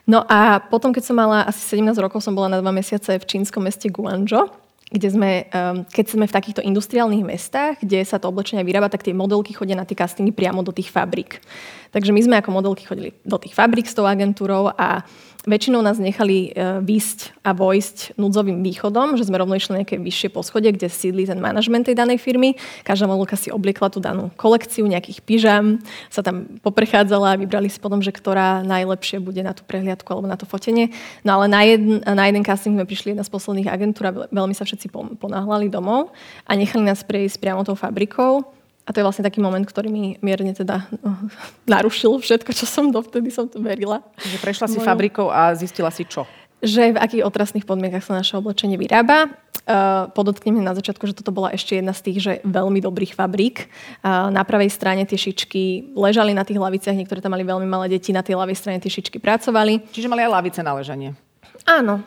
No 0.04 0.26
a 0.26 0.60
potom, 0.60 0.92
keď 0.92 1.04
som 1.08 1.16
mala 1.16 1.46
asi 1.48 1.80
17 1.80 1.96
rokov, 1.96 2.20
som 2.20 2.36
bola 2.36 2.52
na 2.52 2.58
dva 2.60 2.74
mesiace 2.74 3.16
v 3.16 3.24
čínskom 3.24 3.64
meste 3.64 3.88
Guangzhou, 3.88 4.52
kde 4.94 5.08
sme, 5.10 5.30
um, 5.50 5.82
keď 5.90 6.06
sme 6.14 6.24
v 6.28 6.36
takýchto 6.36 6.62
industriálnych 6.62 7.24
mestách, 7.24 7.82
kde 7.82 8.04
sa 8.06 8.20
to 8.20 8.30
oblečenie 8.30 8.62
vyrába, 8.62 8.92
tak 8.92 9.02
tie 9.02 9.16
modelky 9.16 9.50
chodia 9.50 9.74
na 9.74 9.88
tie 9.88 9.98
castingy 9.98 10.30
priamo 10.30 10.62
do 10.62 10.70
tých 10.70 10.92
fabrik. 10.92 11.42
Takže 11.90 12.14
my 12.14 12.20
sme 12.22 12.36
ako 12.38 12.50
modelky 12.54 12.86
chodili 12.86 13.10
do 13.26 13.34
tých 13.40 13.56
fabrik 13.56 13.90
s 13.90 13.96
tou 13.96 14.06
agentúrou 14.06 14.70
a 14.76 15.02
Väčšinou 15.44 15.84
nás 15.84 16.00
nechali 16.00 16.56
uh, 16.56 16.80
výsť 16.80 17.36
a 17.44 17.52
vojsť 17.52 18.16
núdzovým 18.16 18.64
východom, 18.64 19.20
že 19.20 19.28
sme 19.28 19.36
rovno 19.36 19.52
išli 19.52 19.84
nejaké 19.84 20.00
vyššie 20.00 20.32
poschodie, 20.32 20.72
kde 20.72 20.88
sídli 20.88 21.28
ten 21.28 21.36
manažment 21.36 21.84
tej 21.84 21.92
danej 21.92 22.16
firmy. 22.16 22.56
Každá 22.80 23.04
modelka 23.04 23.36
si 23.36 23.52
obliekla 23.52 23.92
tú 23.92 24.00
danú 24.00 24.32
kolekciu 24.40 24.88
nejakých 24.88 25.20
pyžam, 25.20 25.84
sa 26.08 26.24
tam 26.24 26.48
poprechádzala 26.64 27.36
a 27.36 27.40
vybrali 27.40 27.68
si 27.68 27.76
potom, 27.76 28.00
že 28.00 28.08
ktorá 28.08 28.64
najlepšie 28.64 29.20
bude 29.20 29.44
na 29.44 29.52
tú 29.52 29.68
prehliadku 29.68 30.08
alebo 30.08 30.32
na 30.32 30.40
to 30.40 30.48
fotenie. 30.48 30.88
No 31.28 31.36
ale 31.36 31.52
na 31.52 31.60
jeden, 31.60 32.00
na 32.00 32.24
jeden 32.24 32.40
casting 32.40 32.72
sme 32.72 32.88
prišli 32.88 33.12
jedna 33.12 33.28
z 33.28 33.32
posledných 33.36 33.68
agentúr 33.68 34.04
a 34.08 34.16
veľmi 34.32 34.56
sa 34.56 34.64
všetci 34.64 34.88
ponáhľali 35.20 35.68
domov 35.68 36.08
a 36.48 36.56
nechali 36.56 36.88
nás 36.88 37.04
prejsť 37.04 37.36
priamo 37.36 37.68
tou 37.68 37.76
fabrikou 37.76 38.63
a 38.84 38.92
to 38.92 39.00
je 39.00 39.06
vlastne 39.06 39.24
taký 39.24 39.40
moment, 39.40 39.64
ktorý 39.64 39.88
mi 39.88 40.20
mierne 40.20 40.52
teda 40.52 40.84
no, 41.00 41.16
narušil 41.72 42.20
všetko, 42.20 42.52
čo 42.52 42.68
som 42.68 42.92
dovtedy 42.92 43.32
som 43.32 43.48
to 43.48 43.60
verila. 43.60 44.04
Že 44.20 44.38
prešla 44.44 44.66
si 44.68 44.78
Moju... 44.80 44.86
fabrikou 44.86 45.32
a 45.32 45.56
zistila 45.56 45.88
si 45.88 46.04
čo? 46.04 46.28
Že 46.60 46.96
v 46.96 47.00
akých 47.00 47.22
otrasných 47.28 47.68
podmienkach 47.68 48.04
sa 48.04 48.16
naše 48.16 48.36
oblečenie 48.36 48.76
vyrába. 48.76 49.32
Uh, 49.64 50.12
podotknem 50.12 50.60
na 50.60 50.76
začiatku, 50.76 51.08
že 51.08 51.16
toto 51.16 51.32
bola 51.32 51.48
ešte 51.48 51.80
jedna 51.80 51.96
z 51.96 52.00
tých, 52.04 52.18
že 52.20 52.32
veľmi 52.44 52.84
dobrých 52.84 53.16
fabrík. 53.16 53.72
Uh, 54.04 54.28
na 54.28 54.44
pravej 54.44 54.68
strane 54.68 55.08
tie 55.08 55.16
šičky 55.16 55.96
ležali 55.96 56.36
na 56.36 56.44
tých 56.44 56.60
laviciach, 56.60 56.92
niektoré 56.92 57.24
tam 57.24 57.32
mali 57.32 57.48
veľmi 57.48 57.64
malé 57.64 57.88
deti, 57.88 58.12
na 58.12 58.20
tej 58.20 58.36
ľavej 58.36 58.60
strane 58.60 58.76
tie 58.76 58.92
šičky 58.92 59.16
pracovali. 59.16 59.88
Čiže 59.88 60.12
mali 60.12 60.20
aj 60.28 60.36
lavice 60.36 60.60
na 60.60 60.76
ležanie. 60.76 61.16
Áno, 61.64 62.04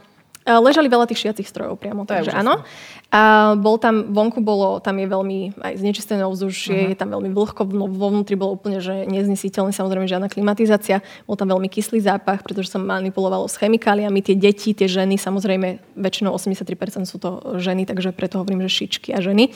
Ležali 0.47 0.87
veľa 0.87 1.11
tých 1.11 1.27
šiacich 1.27 1.43
strojov 1.43 1.75
priamo, 1.75 2.07
to 2.07 2.15
takže 2.15 2.31
áno. 2.31 2.63
A 3.11 3.55
bol 3.55 3.79
tam, 3.79 4.15
vonku 4.15 4.39
bolo, 4.43 4.79
tam 4.79 4.99
je 4.99 5.07
veľmi 5.07 5.59
aj 5.59 5.73
znečistené 5.79 6.23
ovzdušie, 6.27 6.75
uh-huh. 6.75 6.91
je 6.91 6.97
tam 6.99 7.11
veľmi 7.11 7.31
vlhko, 7.31 7.63
no, 7.71 7.87
vo 7.87 8.07
vnútri 8.11 8.35
bolo 8.35 8.59
úplne 8.59 8.83
že 8.83 9.07
neznesiteľné, 9.07 9.71
samozrejme 9.71 10.11
žiadna 10.11 10.27
klimatizácia, 10.27 10.99
bol 11.23 11.39
tam 11.39 11.51
veľmi 11.51 11.71
kyslý 11.71 12.03
zápach, 12.03 12.43
pretože 12.43 12.71
sa 12.71 12.79
manipulovalo 12.79 13.47
s 13.47 13.55
chemikáliami, 13.59 14.19
tie 14.19 14.35
deti, 14.35 14.75
tie 14.75 14.91
ženy, 14.91 15.15
samozrejme 15.15 15.95
väčšinou 15.95 16.35
83% 16.35 17.07
sú 17.07 17.15
to 17.19 17.59
ženy, 17.59 17.87
takže 17.87 18.11
preto 18.11 18.43
hovorím, 18.43 18.67
že 18.67 18.83
šičky 18.83 19.15
a 19.15 19.23
ženy 19.23 19.51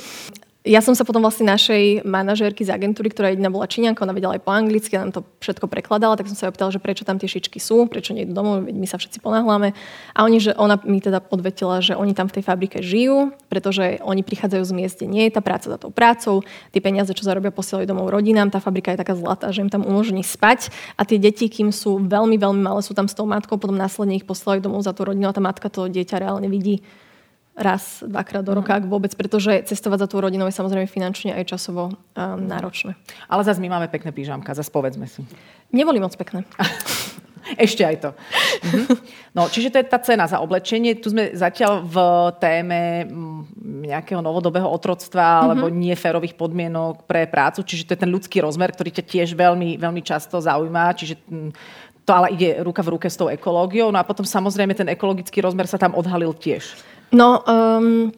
ja 0.62 0.78
som 0.78 0.94
sa 0.94 1.02
potom 1.02 1.26
vlastne 1.26 1.50
našej 1.50 2.06
manažérky 2.06 2.62
z 2.62 2.70
agentúry, 2.70 3.10
ktorá 3.10 3.34
jediná 3.34 3.50
bola 3.50 3.66
Číňanka, 3.66 4.06
ona 4.06 4.14
vedela 4.14 4.38
aj 4.38 4.46
po 4.46 4.54
anglicky, 4.54 4.94
nám 4.94 5.10
to 5.10 5.26
všetko 5.42 5.66
prekladala, 5.66 6.14
tak 6.14 6.30
som 6.30 6.38
sa 6.38 6.46
jej 6.46 6.54
opýtala, 6.54 6.70
že 6.70 6.78
prečo 6.78 7.02
tam 7.02 7.18
tie 7.18 7.26
šičky 7.26 7.58
sú, 7.58 7.90
prečo 7.90 8.14
nie 8.14 8.30
domov, 8.30 8.70
veď 8.70 8.78
my 8.78 8.86
sa 8.86 9.02
všetci 9.02 9.26
ponáhľame. 9.26 9.74
A 10.14 10.20
oni, 10.22 10.38
že 10.38 10.54
ona 10.54 10.78
mi 10.86 11.02
teda 11.02 11.18
podvetila, 11.18 11.82
že 11.82 11.98
oni 11.98 12.14
tam 12.14 12.30
v 12.30 12.38
tej 12.38 12.44
fabrike 12.46 12.78
žijú, 12.86 13.34
pretože 13.50 13.98
oni 14.06 14.22
prichádzajú 14.22 14.62
z 14.62 14.74
miest, 14.78 15.02
nie 15.02 15.26
je 15.26 15.34
tá 15.34 15.42
práca 15.42 15.66
za 15.66 15.82
tou 15.82 15.90
prácou, 15.90 16.46
tie 16.70 16.82
peniaze, 16.82 17.10
čo 17.10 17.26
zarobia, 17.26 17.50
posielajú 17.50 17.90
domov 17.90 18.14
rodinám, 18.14 18.54
tá 18.54 18.62
fabrika 18.62 18.94
je 18.94 19.02
taká 19.02 19.18
zlatá, 19.18 19.50
že 19.50 19.66
im 19.66 19.74
tam 19.74 19.82
umožní 19.82 20.22
spať. 20.22 20.70
A 20.94 21.10
tie 21.10 21.18
deti, 21.18 21.50
kým 21.50 21.74
sú 21.74 21.98
veľmi, 22.06 22.38
veľmi 22.38 22.62
malé, 22.62 22.86
sú 22.86 22.94
tam 22.94 23.10
s 23.10 23.18
tou 23.18 23.26
matkou, 23.26 23.58
potom 23.58 23.74
následne 23.74 24.14
ich 24.14 24.30
posielajú 24.30 24.62
domov 24.62 24.86
za 24.86 24.94
tú 24.94 25.10
rodinu 25.10 25.26
a 25.26 25.34
tá 25.34 25.42
matka 25.42 25.74
to 25.74 25.90
dieťa 25.90 26.22
reálne 26.22 26.46
vidí 26.46 26.86
raz, 27.56 28.04
dvakrát 28.08 28.42
do 28.42 28.56
roka, 28.56 28.72
ak 28.72 28.88
vôbec, 28.88 29.12
pretože 29.14 29.68
cestovať 29.68 30.06
za 30.06 30.08
tú 30.08 30.24
rodinou 30.24 30.48
je 30.48 30.56
samozrejme 30.56 30.88
finančne 30.88 31.36
aj 31.36 31.52
časovo 31.52 31.92
um, 31.92 31.96
náročné. 32.40 32.96
Ale 33.28 33.44
zase 33.44 33.60
my 33.60 33.68
máme 33.68 33.88
pekné 33.92 34.16
pyžamka, 34.16 34.56
zase 34.56 34.72
povedzme 34.72 35.06
si. 35.06 35.24
Neboli 35.76 36.00
moc 36.00 36.16
pekné. 36.16 36.48
Ešte 37.58 37.84
aj 37.84 37.96
to. 38.00 38.10
No, 39.36 39.50
čiže 39.50 39.74
to 39.74 39.82
je 39.82 39.90
tá 39.90 40.00
cena 40.00 40.30
za 40.30 40.40
oblečenie. 40.40 40.96
Tu 40.96 41.12
sme 41.12 41.34
zatiaľ 41.34 41.84
v 41.84 41.98
téme 42.38 43.10
mm, 43.10 43.42
nejakého 43.90 44.22
novodobého 44.22 44.70
otroctva 44.70 45.20
mm-hmm. 45.20 45.44
alebo 45.50 45.66
neférových 45.68 46.38
podmienok 46.38 47.10
pre 47.10 47.26
prácu, 47.28 47.66
čiže 47.66 47.88
to 47.88 47.94
je 47.98 48.04
ten 48.08 48.12
ľudský 48.14 48.40
rozmer, 48.40 48.72
ktorý 48.72 48.94
ťa 48.94 49.04
tiež 49.04 49.30
veľmi, 49.34 49.82
veľmi 49.82 50.02
často 50.06 50.38
zaujíma, 50.38 50.96
čiže 50.96 51.18
mm, 51.28 51.50
to 52.06 52.12
ale 52.12 52.34
ide 52.34 52.62
ruka 52.66 52.82
v 52.82 52.98
ruke 52.98 53.08
s 53.10 53.18
tou 53.18 53.30
ekológiou. 53.30 53.94
No 53.94 54.02
a 54.02 54.08
potom 54.08 54.26
samozrejme 54.26 54.74
ten 54.74 54.90
ekologický 54.90 55.42
rozmer 55.42 55.70
sa 55.70 55.78
tam 55.78 55.94
odhalil 55.94 56.34
tiež. 56.34 56.91
No, 57.12 57.44
um, 57.44 58.12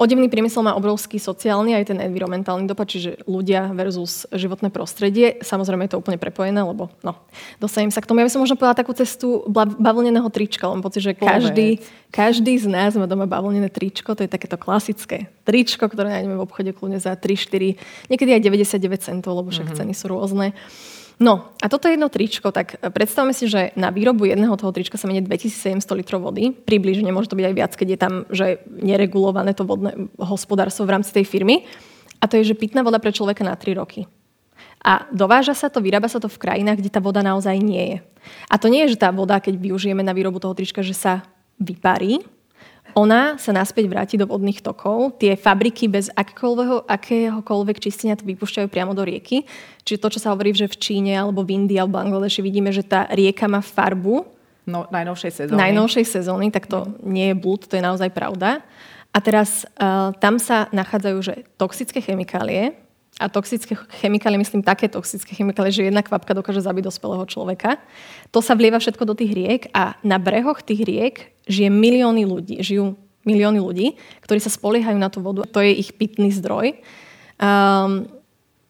Odevný 0.00 0.32
priemysel 0.32 0.64
má 0.64 0.72
obrovský 0.72 1.20
sociálny 1.20 1.76
aj 1.76 1.92
ten 1.92 1.98
environmentálny 2.00 2.64
dopad, 2.64 2.88
čiže 2.88 3.20
ľudia 3.28 3.68
versus 3.76 4.24
životné 4.32 4.72
prostredie. 4.72 5.36
Samozrejme 5.44 5.84
je 5.84 5.92
to 5.92 6.00
úplne 6.00 6.16
prepojené, 6.16 6.64
lebo 6.64 6.88
no, 7.04 7.12
dostanem 7.60 7.92
sa 7.92 8.00
k 8.00 8.08
tomu. 8.08 8.24
Ja 8.24 8.26
by 8.28 8.32
som 8.32 8.40
možno 8.40 8.56
povedala 8.56 8.78
takú 8.78 8.96
cestu 8.96 9.44
bavlneného 9.52 10.24
trička, 10.32 10.64
len 10.66 10.80
pocit, 10.80 11.04
že 11.04 11.12
každý, 11.12 11.84
každý 12.08 12.56
z 12.56 12.66
nás 12.72 12.96
má 12.96 13.04
doma 13.04 13.28
bavlnené 13.28 13.68
tričko, 13.68 14.16
to 14.16 14.24
je 14.24 14.32
takéto 14.32 14.56
klasické 14.56 15.28
tričko, 15.44 15.84
ktoré 15.86 16.08
nájdeme 16.08 16.40
v 16.40 16.44
obchode 16.44 16.72
kľudne 16.72 16.96
za 16.96 17.12
3, 17.12 17.22
4, 17.36 18.08
niekedy 18.08 18.30
aj 18.32 18.42
99 18.42 19.06
centov, 19.06 19.36
lebo 19.36 19.52
však 19.52 19.70
mm-hmm. 19.70 19.86
ceny 19.86 19.92
sú 19.92 20.08
rôzne. 20.08 20.56
No 21.22 21.54
a 21.62 21.70
toto 21.70 21.86
jedno 21.86 22.10
tričko, 22.10 22.50
tak 22.50 22.82
predstavme 22.82 23.30
si, 23.30 23.46
že 23.46 23.70
na 23.78 23.94
výrobu 23.94 24.26
jedného 24.26 24.58
toho 24.58 24.74
trička 24.74 24.98
sa 24.98 25.06
mení 25.06 25.22
2700 25.22 25.78
litrov 25.94 26.26
vody. 26.26 26.50
Približne 26.50 27.14
môže 27.14 27.30
to 27.30 27.38
byť 27.38 27.46
aj 27.46 27.54
viac, 27.54 27.72
keď 27.78 27.88
je 27.94 27.98
tam 27.98 28.12
že 28.26 28.46
neregulované 28.66 29.54
to 29.54 29.62
vodné 29.62 29.94
hospodárstvo 30.18 30.82
v 30.82 30.98
rámci 30.98 31.14
tej 31.14 31.22
firmy. 31.22 31.62
A 32.18 32.26
to 32.26 32.42
je, 32.42 32.50
že 32.50 32.58
pitná 32.58 32.82
voda 32.82 32.98
pre 32.98 33.14
človeka 33.14 33.46
na 33.46 33.54
3 33.54 33.78
roky. 33.78 34.10
A 34.82 35.06
dováža 35.14 35.54
sa 35.54 35.70
to, 35.70 35.78
vyrába 35.78 36.10
sa 36.10 36.18
to 36.18 36.26
v 36.26 36.42
krajinách, 36.42 36.82
kde 36.82 36.90
tá 36.90 36.98
voda 36.98 37.22
naozaj 37.22 37.54
nie 37.54 37.94
je. 37.94 37.98
A 38.50 38.58
to 38.58 38.66
nie 38.66 38.82
je, 38.86 38.98
že 38.98 39.02
tá 39.06 39.14
voda, 39.14 39.38
keď 39.38 39.54
využijeme 39.62 40.02
na 40.02 40.10
výrobu 40.10 40.42
toho 40.42 40.58
trička, 40.58 40.82
že 40.82 40.94
sa 40.94 41.22
vyparí, 41.62 42.18
ona 42.92 43.40
sa 43.40 43.50
naspäť 43.52 43.88
vráti 43.88 44.14
do 44.20 44.28
vodných 44.28 44.60
tokov. 44.60 45.16
Tie 45.16 45.36
fabriky 45.36 45.88
bez 45.88 46.12
akéhokoľvek 46.12 47.76
čistenia 47.80 48.18
to 48.18 48.28
vypúšťajú 48.28 48.68
priamo 48.68 48.92
do 48.92 49.02
rieky. 49.02 49.48
Čiže 49.82 50.00
to, 50.00 50.08
čo 50.14 50.22
sa 50.22 50.28
hovorí, 50.32 50.52
že 50.52 50.68
v 50.68 50.76
Číne 50.76 51.12
alebo 51.16 51.42
v 51.42 51.56
Indii 51.58 51.80
alebo 51.80 51.98
Bangladeši 51.98 52.40
vidíme, 52.44 52.70
že 52.70 52.84
tá 52.84 53.08
rieka 53.08 53.48
má 53.48 53.64
farbu 53.64 54.28
no, 54.66 54.86
najnovšej 54.90 55.32
sezóny. 55.44 55.58
Najnovšej 55.58 56.04
sezóny, 56.06 56.46
tak 56.52 56.70
to 56.70 56.92
nie 57.02 57.32
je 57.32 57.38
blúd, 57.38 57.66
to 57.66 57.74
je 57.78 57.84
naozaj 57.84 58.10
pravda. 58.12 58.62
A 59.12 59.18
teraz 59.20 59.68
uh, 59.76 60.16
tam 60.16 60.40
sa 60.40 60.72
nachádzajú 60.72 61.18
že 61.20 61.34
toxické 61.60 62.00
chemikálie, 62.00 62.72
a 63.20 63.28
toxické 63.28 63.76
chemikálie, 64.00 64.40
myslím 64.40 64.64
také 64.64 64.88
toxické 64.88 65.36
chemikálie, 65.36 65.68
že 65.68 65.84
jedna 65.84 66.00
kvapka 66.00 66.32
dokáže 66.32 66.64
zabiť 66.64 66.88
dospelého 66.88 67.24
človeka. 67.28 67.76
To 68.32 68.40
sa 68.40 68.56
vlieva 68.56 68.80
všetko 68.80 69.04
do 69.04 69.12
tých 69.12 69.36
riek 69.36 69.62
a 69.76 70.00
na 70.00 70.16
brehoch 70.16 70.64
tých 70.64 70.80
riek 70.82 71.14
žije 71.44 71.68
milióny 71.68 72.24
ľudí, 72.24 72.56
žijú 72.64 72.96
milióny 73.28 73.60
ľudí, 73.60 74.00
ktorí 74.24 74.40
sa 74.40 74.50
spoliehajú 74.50 74.96
na 74.96 75.12
tú 75.12 75.20
vodu. 75.20 75.44
To 75.44 75.60
je 75.60 75.76
ich 75.76 75.92
pitný 75.94 76.32
zdroj. 76.32 76.80
Um, 77.36 78.08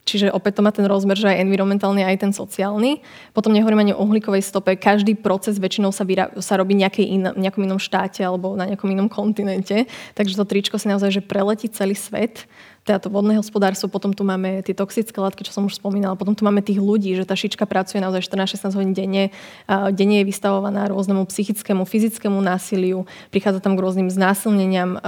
Čiže 0.03 0.35
opäť 0.35 0.59
to 0.59 0.67
má 0.67 0.75
ten 0.75 0.83
rozmer, 0.83 1.15
že 1.15 1.31
aj 1.31 1.47
environmentálny, 1.47 2.03
aj 2.03 2.27
ten 2.27 2.33
sociálny. 2.35 2.99
Potom 3.31 3.55
nehovorím 3.55 3.87
ani 3.87 3.93
o 3.95 4.03
uhlíkovej 4.03 4.43
stope. 4.43 4.75
Každý 4.75 5.15
proces 5.15 5.63
väčšinou 5.63 5.95
sa, 5.95 6.03
vyra- 6.03 6.35
sa 6.43 6.59
robí 6.59 6.75
nejakej 6.75 7.07
in- 7.07 7.37
nejakom 7.39 7.63
inom 7.63 7.79
štáte 7.79 8.19
alebo 8.19 8.59
na 8.59 8.67
nejakom 8.67 8.91
inom 8.91 9.07
kontinente. 9.07 9.87
Takže 10.19 10.35
to 10.35 10.43
tričko 10.43 10.75
si 10.75 10.91
naozaj 10.91 11.15
že 11.15 11.23
preletí 11.23 11.71
celý 11.71 11.95
svet 11.95 12.51
teda 12.83 12.99
to 12.99 13.09
vodné 13.15 13.39
hospodárstvo, 13.39 13.87
potom 13.87 14.11
tu 14.11 14.27
máme 14.27 14.59
tie 14.67 14.75
toxické 14.75 15.15
látky, 15.15 15.47
čo 15.47 15.55
som 15.55 15.63
už 15.71 15.79
spomínala, 15.79 16.19
potom 16.19 16.35
tu 16.35 16.43
máme 16.43 16.67
tých 16.67 16.83
ľudí, 16.83 17.15
že 17.15 17.23
tá 17.23 17.39
šička 17.39 17.63
pracuje 17.63 18.03
naozaj 18.03 18.27
14-16 18.27 18.75
hodín 18.75 18.91
denne, 18.91 19.31
denne 19.95 20.17
je 20.19 20.27
vystavovaná 20.27 20.91
rôznemu 20.91 21.23
psychickému, 21.31 21.87
fyzickému 21.87 22.43
násiliu, 22.43 23.07
prichádza 23.31 23.63
tam 23.63 23.79
k 23.79 23.83
rôznym 23.87 24.11
znásilneniam, 24.11 24.99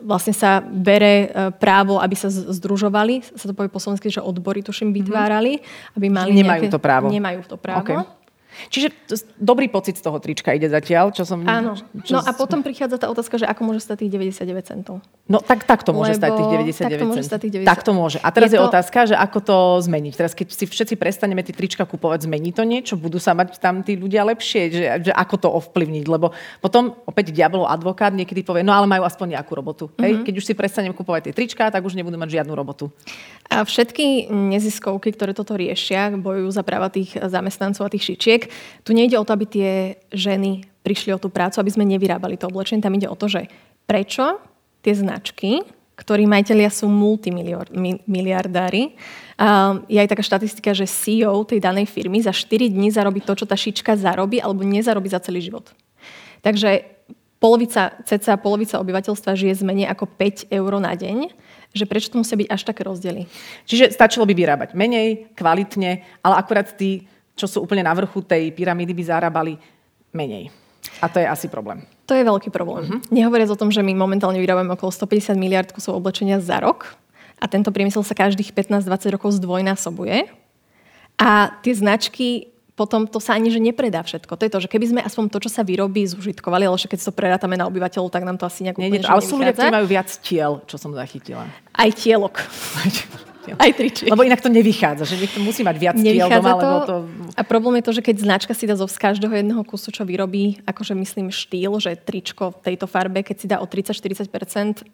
vlastne 0.00 0.32
sa 0.32 0.64
bere 0.64 1.12
e, 1.12 1.26
právo, 1.58 1.98
aby 1.98 2.14
sa 2.16 2.30
združovali, 2.30 3.20
sa 3.36 3.50
to 3.50 3.54
povie 3.56 3.68
po 3.68 3.82
slovensky, 3.82 4.08
že 4.08 4.22
odbory 4.22 4.62
tuším 4.62 4.94
vytvárali, 4.94 5.60
aby 5.98 6.06
mali 6.08 6.32
Nemajú 6.32 6.70
nejaké, 6.70 6.72
to 6.72 6.80
právo. 6.80 7.06
Nemajú 7.10 7.40
to 7.44 7.56
právo. 7.58 7.84
Okay. 7.84 8.21
Čiže 8.68 8.92
dobrý 9.40 9.68
pocit 9.68 9.98
z 9.98 10.02
toho 10.04 10.18
trička 10.22 10.52
ide 10.52 10.68
zatiaľ, 10.68 11.10
čo 11.10 11.24
som... 11.24 11.42
Áno. 11.44 11.76
Čo 12.04 12.18
no 12.18 12.20
a 12.22 12.30
potom 12.36 12.60
prichádza 12.60 13.00
tá 13.00 13.08
otázka, 13.08 13.40
že 13.40 13.46
ako 13.48 13.72
môže 13.72 13.80
stať 13.82 14.06
tých 14.06 14.12
99 14.16 14.70
centov. 14.70 14.94
No 15.30 15.38
tak, 15.40 15.64
tak 15.64 15.86
to 15.86 15.94
môže 15.94 16.18
Lebo, 16.18 16.20
stať 16.20 16.30
tých 16.36 16.48
99 16.76 16.82
tak 16.82 16.92
to 16.98 17.06
môže 17.08 17.24
stať 17.24 17.40
tých 17.46 17.52
90... 17.62 17.70
Tak 17.72 17.80
to 17.82 17.92
môže. 17.94 18.18
A 18.20 18.28
teraz 18.30 18.50
je, 18.50 18.58
je 18.58 18.62
to... 18.62 18.68
otázka, 18.68 18.98
že 19.08 19.16
ako 19.16 19.38
to 19.40 19.56
zmeniť. 19.86 20.12
Teraz 20.18 20.32
keď 20.36 20.46
si 20.52 20.64
všetci 20.68 20.94
prestaneme 20.98 21.40
tie 21.40 21.54
trička 21.54 21.86
kupovať, 21.86 22.26
zmení 22.26 22.50
to 22.52 22.66
niečo? 22.66 22.98
Budú 22.98 23.16
sa 23.16 23.32
mať 23.32 23.56
tam 23.62 23.80
tí 23.80 23.96
ľudia 23.96 24.26
lepšie? 24.26 24.62
Že, 24.68 24.84
že 25.10 25.12
ako 25.14 25.34
to 25.38 25.48
ovplyvniť? 25.48 26.04
Lebo 26.10 26.34
potom 26.60 26.94
opäť 27.06 27.32
diabolov 27.32 27.70
advokát 27.70 28.12
niekedy 28.12 28.44
povie, 28.44 28.66
no 28.66 28.74
ale 28.74 28.90
majú 28.90 29.06
aspoň 29.06 29.38
nejakú 29.38 29.52
robotu. 29.54 29.84
Mm-hmm. 29.88 30.02
Hej? 30.04 30.12
Mhm. 30.12 30.22
Keď 30.26 30.34
už 30.36 30.44
si 30.44 30.54
prestanem 30.58 30.92
kupovať 30.92 31.30
tie 31.30 31.34
trička, 31.34 31.64
tak 31.70 31.82
už 31.82 31.94
nebudú 31.94 32.18
mať 32.20 32.42
žiadnu 32.42 32.52
robotu. 32.52 32.92
A 33.52 33.64
všetky 33.64 34.32
neziskovky, 34.32 35.12
ktoré 35.12 35.36
toto 35.36 35.54
riešia, 35.58 36.12
bojujú 36.16 36.48
za 36.50 36.62
práva 36.64 36.88
tých 36.88 37.14
zamestnancov 37.20 37.84
a 37.84 37.92
tých 37.92 38.14
šičiek, 38.14 38.41
tu 38.86 38.90
nejde 38.96 39.18
o 39.18 39.26
to, 39.26 39.34
aby 39.34 39.46
tie 39.46 39.70
ženy 40.10 40.64
prišli 40.82 41.14
o 41.14 41.22
tú 41.22 41.30
prácu, 41.30 41.62
aby 41.62 41.70
sme 41.70 41.84
nevyrábali 41.86 42.38
to 42.40 42.50
oblečenie. 42.50 42.82
Tam 42.82 42.94
ide 42.94 43.06
o 43.06 43.18
to, 43.18 43.30
že 43.30 43.46
prečo 43.86 44.42
tie 44.82 44.94
značky, 44.94 45.62
ktorí 45.94 46.26
majiteľia 46.26 46.70
sú 46.72 46.90
multimiliardári. 46.90 48.82
Je 49.86 49.98
aj 50.02 50.10
taká 50.10 50.24
štatistika, 50.26 50.74
že 50.74 50.90
CEO 50.90 51.46
tej 51.46 51.62
danej 51.62 51.86
firmy 51.86 52.18
za 52.18 52.34
4 52.34 52.72
dní 52.72 52.90
zarobí 52.90 53.22
to, 53.22 53.38
čo 53.38 53.46
tá 53.46 53.54
šička 53.54 53.94
zarobí, 53.94 54.42
alebo 54.42 54.66
nezarobí 54.66 55.06
za 55.06 55.22
celý 55.22 55.44
život. 55.44 55.70
Takže 56.42 56.82
polovica, 57.38 57.94
cca 58.02 58.34
polovica 58.38 58.82
obyvateľstva 58.82 59.38
žije 59.38 59.62
z 59.62 59.62
menej 59.62 59.86
ako 59.86 60.10
5 60.10 60.50
eur 60.50 60.72
na 60.82 60.94
deň 60.98 61.30
že 61.72 61.88
prečo 61.88 62.12
to 62.12 62.20
musia 62.20 62.36
byť 62.36 62.48
až 62.52 62.62
také 62.68 62.84
rozdiely. 62.84 63.24
Čiže 63.64 63.96
stačilo 63.96 64.28
by 64.28 64.36
vyrábať 64.36 64.76
menej, 64.76 65.32
kvalitne, 65.32 66.04
ale 66.20 66.34
akurát 66.36 66.68
tí 66.76 67.08
čo 67.36 67.46
sú 67.48 67.64
úplne 67.64 67.84
na 67.84 67.92
vrchu 67.96 68.20
tej 68.24 68.52
pyramídy, 68.52 68.92
by 68.92 69.04
zarábali 69.04 69.56
menej. 70.12 70.52
A 71.00 71.08
to 71.08 71.18
je 71.22 71.26
asi 71.26 71.46
problém. 71.48 71.82
To 72.10 72.12
je 72.14 72.22
veľký 72.26 72.50
problém. 72.50 72.84
Uh-huh. 72.84 73.00
Nehovoriac 73.08 73.50
o 73.54 73.58
tom, 73.58 73.70
že 73.70 73.80
my 73.80 73.94
momentálne 73.94 74.38
vyrábame 74.42 74.74
okolo 74.74 74.90
150 74.90 75.38
miliard 75.38 75.70
kusov 75.70 75.96
oblečenia 75.96 76.42
za 76.42 76.58
rok 76.58 76.98
a 77.38 77.46
tento 77.50 77.74
priemysel 77.74 78.06
sa 78.06 78.14
každých 78.14 78.54
15-20 78.54 79.14
rokov 79.14 79.38
zdvojnásobuje. 79.38 80.30
A 81.18 81.54
tie 81.62 81.74
značky 81.74 82.52
potom 82.72 83.04
to 83.04 83.20
sa 83.20 83.36
ani 83.36 83.52
že 83.52 83.60
nepredá 83.60 84.00
všetko. 84.00 84.32
To 84.32 84.42
je 84.42 84.50
to, 84.50 84.58
že 84.64 84.68
keby 84.72 84.86
sme 84.88 85.00
aspoň 85.04 85.28
to, 85.28 85.38
čo 85.44 85.50
sa 85.52 85.62
vyrobí, 85.62 86.02
zužitkovali, 86.08 86.64
ale 86.64 86.76
keď 86.80 86.98
to 87.04 87.12
predátame 87.12 87.54
na 87.54 87.68
obyvateľov, 87.68 88.08
tak 88.08 88.24
nám 88.24 88.40
to 88.40 88.48
asi 88.48 88.64
nejak 88.64 88.80
úplne, 88.80 89.04
Ale 89.04 89.22
sú 89.22 89.36
ľudia, 89.36 89.54
ktorí 89.54 89.70
majú 89.70 89.86
viac 89.86 90.08
tiel, 90.24 90.64
čo 90.64 90.80
som 90.80 90.90
zachytila. 90.96 91.46
Aj 91.76 91.90
tielok. 91.92 92.40
Aj 93.58 93.70
tričiek. 93.74 94.06
Lebo 94.06 94.22
inak 94.22 94.38
to 94.38 94.50
nevychádza, 94.50 95.02
že 95.02 95.18
niekto 95.18 95.42
musí 95.42 95.66
mať 95.66 95.76
viac 95.78 95.96
tiel 95.98 96.30
doma, 96.30 96.52
to. 96.54 96.66
lebo 96.66 96.78
to... 96.86 96.94
A 97.34 97.42
problém 97.42 97.82
je 97.82 97.84
to, 97.90 97.92
že 97.98 98.02
keď 98.06 98.16
značka 98.22 98.52
si 98.54 98.70
dá 98.70 98.78
zo 98.78 98.86
z 98.86 98.98
každého 98.98 99.34
jedného 99.34 99.62
kusu, 99.66 99.90
čo 99.90 100.06
vyrobí, 100.06 100.62
akože 100.62 100.94
myslím 100.94 101.34
štýl, 101.34 101.82
že 101.82 101.98
tričko 101.98 102.54
v 102.54 102.72
tejto 102.72 102.86
farbe, 102.86 103.26
keď 103.26 103.36
si 103.36 103.46
dá 103.50 103.58
o 103.58 103.66
30-40% 103.66 104.86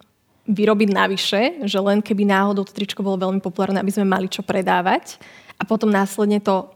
vyrobiť 0.49 0.89
navyše, 0.97 1.41
že 1.69 1.77
len 1.77 2.01
keby 2.01 2.25
náhodou 2.25 2.65
to 2.65 2.73
tričko 2.73 3.05
bolo 3.05 3.21
veľmi 3.21 3.45
populárne, 3.45 3.85
aby 3.85 3.93
sme 3.93 4.09
mali 4.09 4.33
čo 4.33 4.41
predávať 4.41 5.21
a 5.61 5.69
potom 5.69 5.93
následne 5.93 6.41
to 6.41 6.73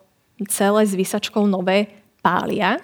celé 0.52 0.85
s 0.85 0.93
vysačkou 0.93 1.49
nové 1.49 1.88
pália, 2.21 2.76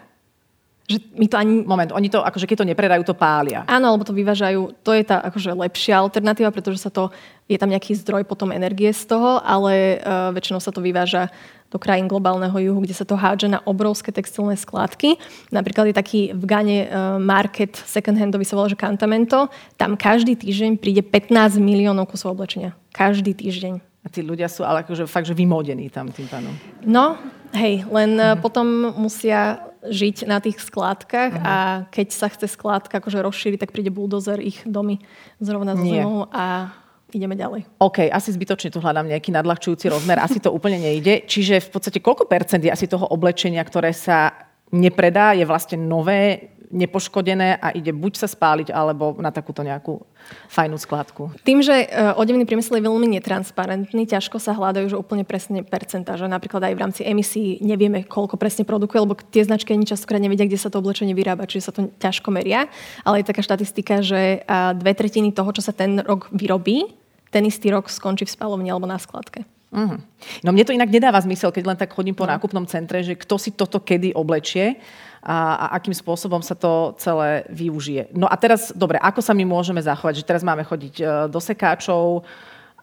že 0.89 0.99
my 1.13 1.27
to 1.29 1.37
ani... 1.37 1.55
Moment, 1.69 1.93
oni 1.93 2.09
to, 2.09 2.25
akože 2.25 2.49
keď 2.49 2.65
to 2.65 2.71
nepredajú, 2.73 3.05
to 3.05 3.13
pália. 3.13 3.69
Áno, 3.69 3.93
alebo 3.93 4.09
to 4.09 4.17
vyvážajú. 4.17 4.81
To 4.81 4.91
je 4.97 5.05
tá 5.05 5.21
akože 5.21 5.53
lepšia 5.53 6.01
alternatíva, 6.01 6.49
pretože 6.49 6.81
sa 6.81 6.89
to, 6.89 7.13
je 7.45 7.61
tam 7.61 7.69
nejaký 7.69 7.93
zdroj 7.93 8.25
potom 8.25 8.49
energie 8.57 8.89
z 8.89 9.05
toho, 9.05 9.45
ale 9.45 10.01
uh, 10.01 10.33
väčšinou 10.33 10.65
sa 10.65 10.73
to 10.73 10.81
vyváža 10.81 11.29
do 11.69 11.77
krajín 11.77 12.09
globálneho 12.09 12.57
juhu, 12.57 12.81
kde 12.81 12.97
sa 12.97 13.05
to 13.05 13.13
hádže 13.13 13.53
na 13.53 13.61
obrovské 13.69 14.09
textilné 14.09 14.57
skladky. 14.57 15.21
Napríklad 15.53 15.93
je 15.93 15.95
taký 16.01 16.21
v 16.33 16.45
Gane 16.49 16.79
uh, 16.89 17.21
market 17.21 17.77
second 17.77 18.17
handový 18.17 18.49
sa 18.49 18.57
volá, 18.57 18.73
že 18.73 18.81
Cantamento. 18.81 19.53
Tam 19.77 19.93
každý 19.93 20.41
týždeň 20.41 20.81
príde 20.81 21.05
15 21.05 21.61
miliónov 21.61 22.09
kusov 22.09 22.33
oblečenia. 22.33 22.73
Každý 22.97 23.37
týždeň. 23.37 23.85
A 24.01 24.07
tí 24.09 24.25
ľudia 24.25 24.49
sú 24.49 24.65
ale 24.65 24.81
akože 24.89 25.05
fakt, 25.05 25.29
že 25.29 25.37
vymodení 25.37 25.93
tam 25.93 26.09
tým 26.09 26.25
pánom. 26.33 26.57
No, 26.81 27.21
hej, 27.53 27.85
len 27.93 28.17
uh-huh. 28.17 28.41
potom 28.41 28.97
musia 28.97 29.68
žiť 29.89 30.29
na 30.29 30.39
tých 30.39 30.61
skládkach 30.63 31.33
uh-huh. 31.35 31.49
a 31.49 31.57
keď 31.91 32.09
sa 32.13 32.29
chce 32.31 32.47
skládka 32.49 33.01
akože 33.01 33.19
rozšíriť, 33.25 33.59
tak 33.61 33.75
príde 33.75 33.93
buldozer 33.93 34.39
ich 34.41 34.63
domy 34.65 35.03
zrovna 35.43 35.75
zo 35.75 35.85
zemou 35.85 36.29
a 36.31 36.73
ideme 37.13 37.35
ďalej. 37.35 37.65
OK, 37.81 38.05
asi 38.09 38.29
zbytočne 38.37 38.69
tu 38.69 38.85
hľadám 38.85 39.09
nejaký 39.09 39.33
nadľahčujúci 39.33 39.89
rozmer, 39.89 40.21
asi 40.21 40.45
to 40.45 40.53
úplne 40.53 40.77
nejde. 40.77 41.25
Čiže 41.25 41.65
v 41.65 41.69
podstate 41.73 42.05
koľko 42.05 42.29
percent 42.29 42.61
je 42.61 42.73
asi 42.73 42.85
toho 42.85 43.09
oblečenia, 43.09 43.65
ktoré 43.65 43.97
sa 43.97 44.49
nepredá, 44.69 45.33
je 45.33 45.49
vlastne 45.49 45.81
nové, 45.81 46.53
nepoškodené 46.69 47.59
a 47.59 47.73
ide 47.73 47.93
buď 47.97 48.21
sa 48.21 48.29
spáliť, 48.29 48.73
alebo 48.73 49.17
na 49.19 49.33
takúto 49.33 49.65
nejakú 49.65 50.05
fajnú 50.53 50.77
skladku. 50.77 51.33
Tým, 51.41 51.65
že 51.65 51.89
uh, 51.89 52.13
odevný 52.21 52.45
priemysel 52.45 52.79
je 52.79 52.89
veľmi 52.89 53.09
netransparentný, 53.17 54.05
ťažko 54.05 54.37
sa 54.37 54.53
hľadajú 54.53 54.93
že 54.93 55.01
úplne 55.01 55.25
presne 55.25 55.65
percentáže. 55.65 56.29
Napríklad 56.29 56.69
aj 56.69 56.75
v 56.77 56.83
rámci 56.85 57.01
emisí 57.05 57.57
nevieme, 57.65 58.05
koľko 58.05 58.37
presne 58.37 58.69
produkuje, 58.69 59.01
lebo 59.01 59.17
tie 59.17 59.45
značky 59.45 59.73
ani 59.73 59.89
častokrát 59.89 60.21
nevedia, 60.21 60.45
kde 60.45 60.61
sa 60.61 60.69
to 60.69 60.81
oblečenie 60.81 61.17
vyrába, 61.17 61.49
čiže 61.49 61.67
sa 61.69 61.73
to 61.73 61.89
ťažko 61.97 62.29
meria. 62.29 62.69
Ale 63.03 63.25
je 63.25 63.29
taká 63.33 63.41
štatistika, 63.41 64.05
že 64.05 64.45
uh, 64.45 64.77
dve 64.77 64.93
tretiny 64.93 65.33
toho, 65.33 65.49
čo 65.57 65.65
sa 65.65 65.73
ten 65.73 66.05
rok 66.05 66.29
vyrobí, 66.31 66.85
ten 67.33 67.45
istý 67.49 67.73
rok 67.73 67.89
skončí 67.89 68.29
v 68.29 68.33
spalovni 68.33 68.69
alebo 68.69 68.89
na 68.89 69.01
skladke. 69.01 69.45
Uh-huh. 69.69 70.01
No 70.41 70.49
mne 70.57 70.65
to 70.65 70.73
inak 70.73 70.89
nedáva 70.89 71.21
zmysel, 71.21 71.53
keď 71.53 71.65
len 71.69 71.79
tak 71.79 71.93
chodím 71.93 72.17
po 72.17 72.25
no. 72.25 72.33
nákupnom 72.33 72.65
centre, 72.65 73.05
že 73.05 73.13
kto 73.13 73.37
si 73.37 73.53
toto 73.53 73.77
kedy 73.85 74.17
oblečie 74.17 74.81
a, 75.21 75.69
a 75.69 75.77
akým 75.77 75.93
spôsobom 75.93 76.41
sa 76.41 76.57
to 76.57 76.97
celé 76.97 77.45
využije. 77.53 78.09
No 78.17 78.25
a 78.25 78.35
teraz, 78.41 78.73
dobre, 78.73 78.97
ako 78.97 79.21
sa 79.21 79.37
my 79.37 79.45
môžeme 79.45 79.85
zachovať? 79.85 80.25
Že 80.25 80.29
teraz 80.29 80.43
máme 80.47 80.65
chodiť 80.65 80.95
uh, 81.05 81.09
do 81.29 81.37
sekáčov. 81.37 82.25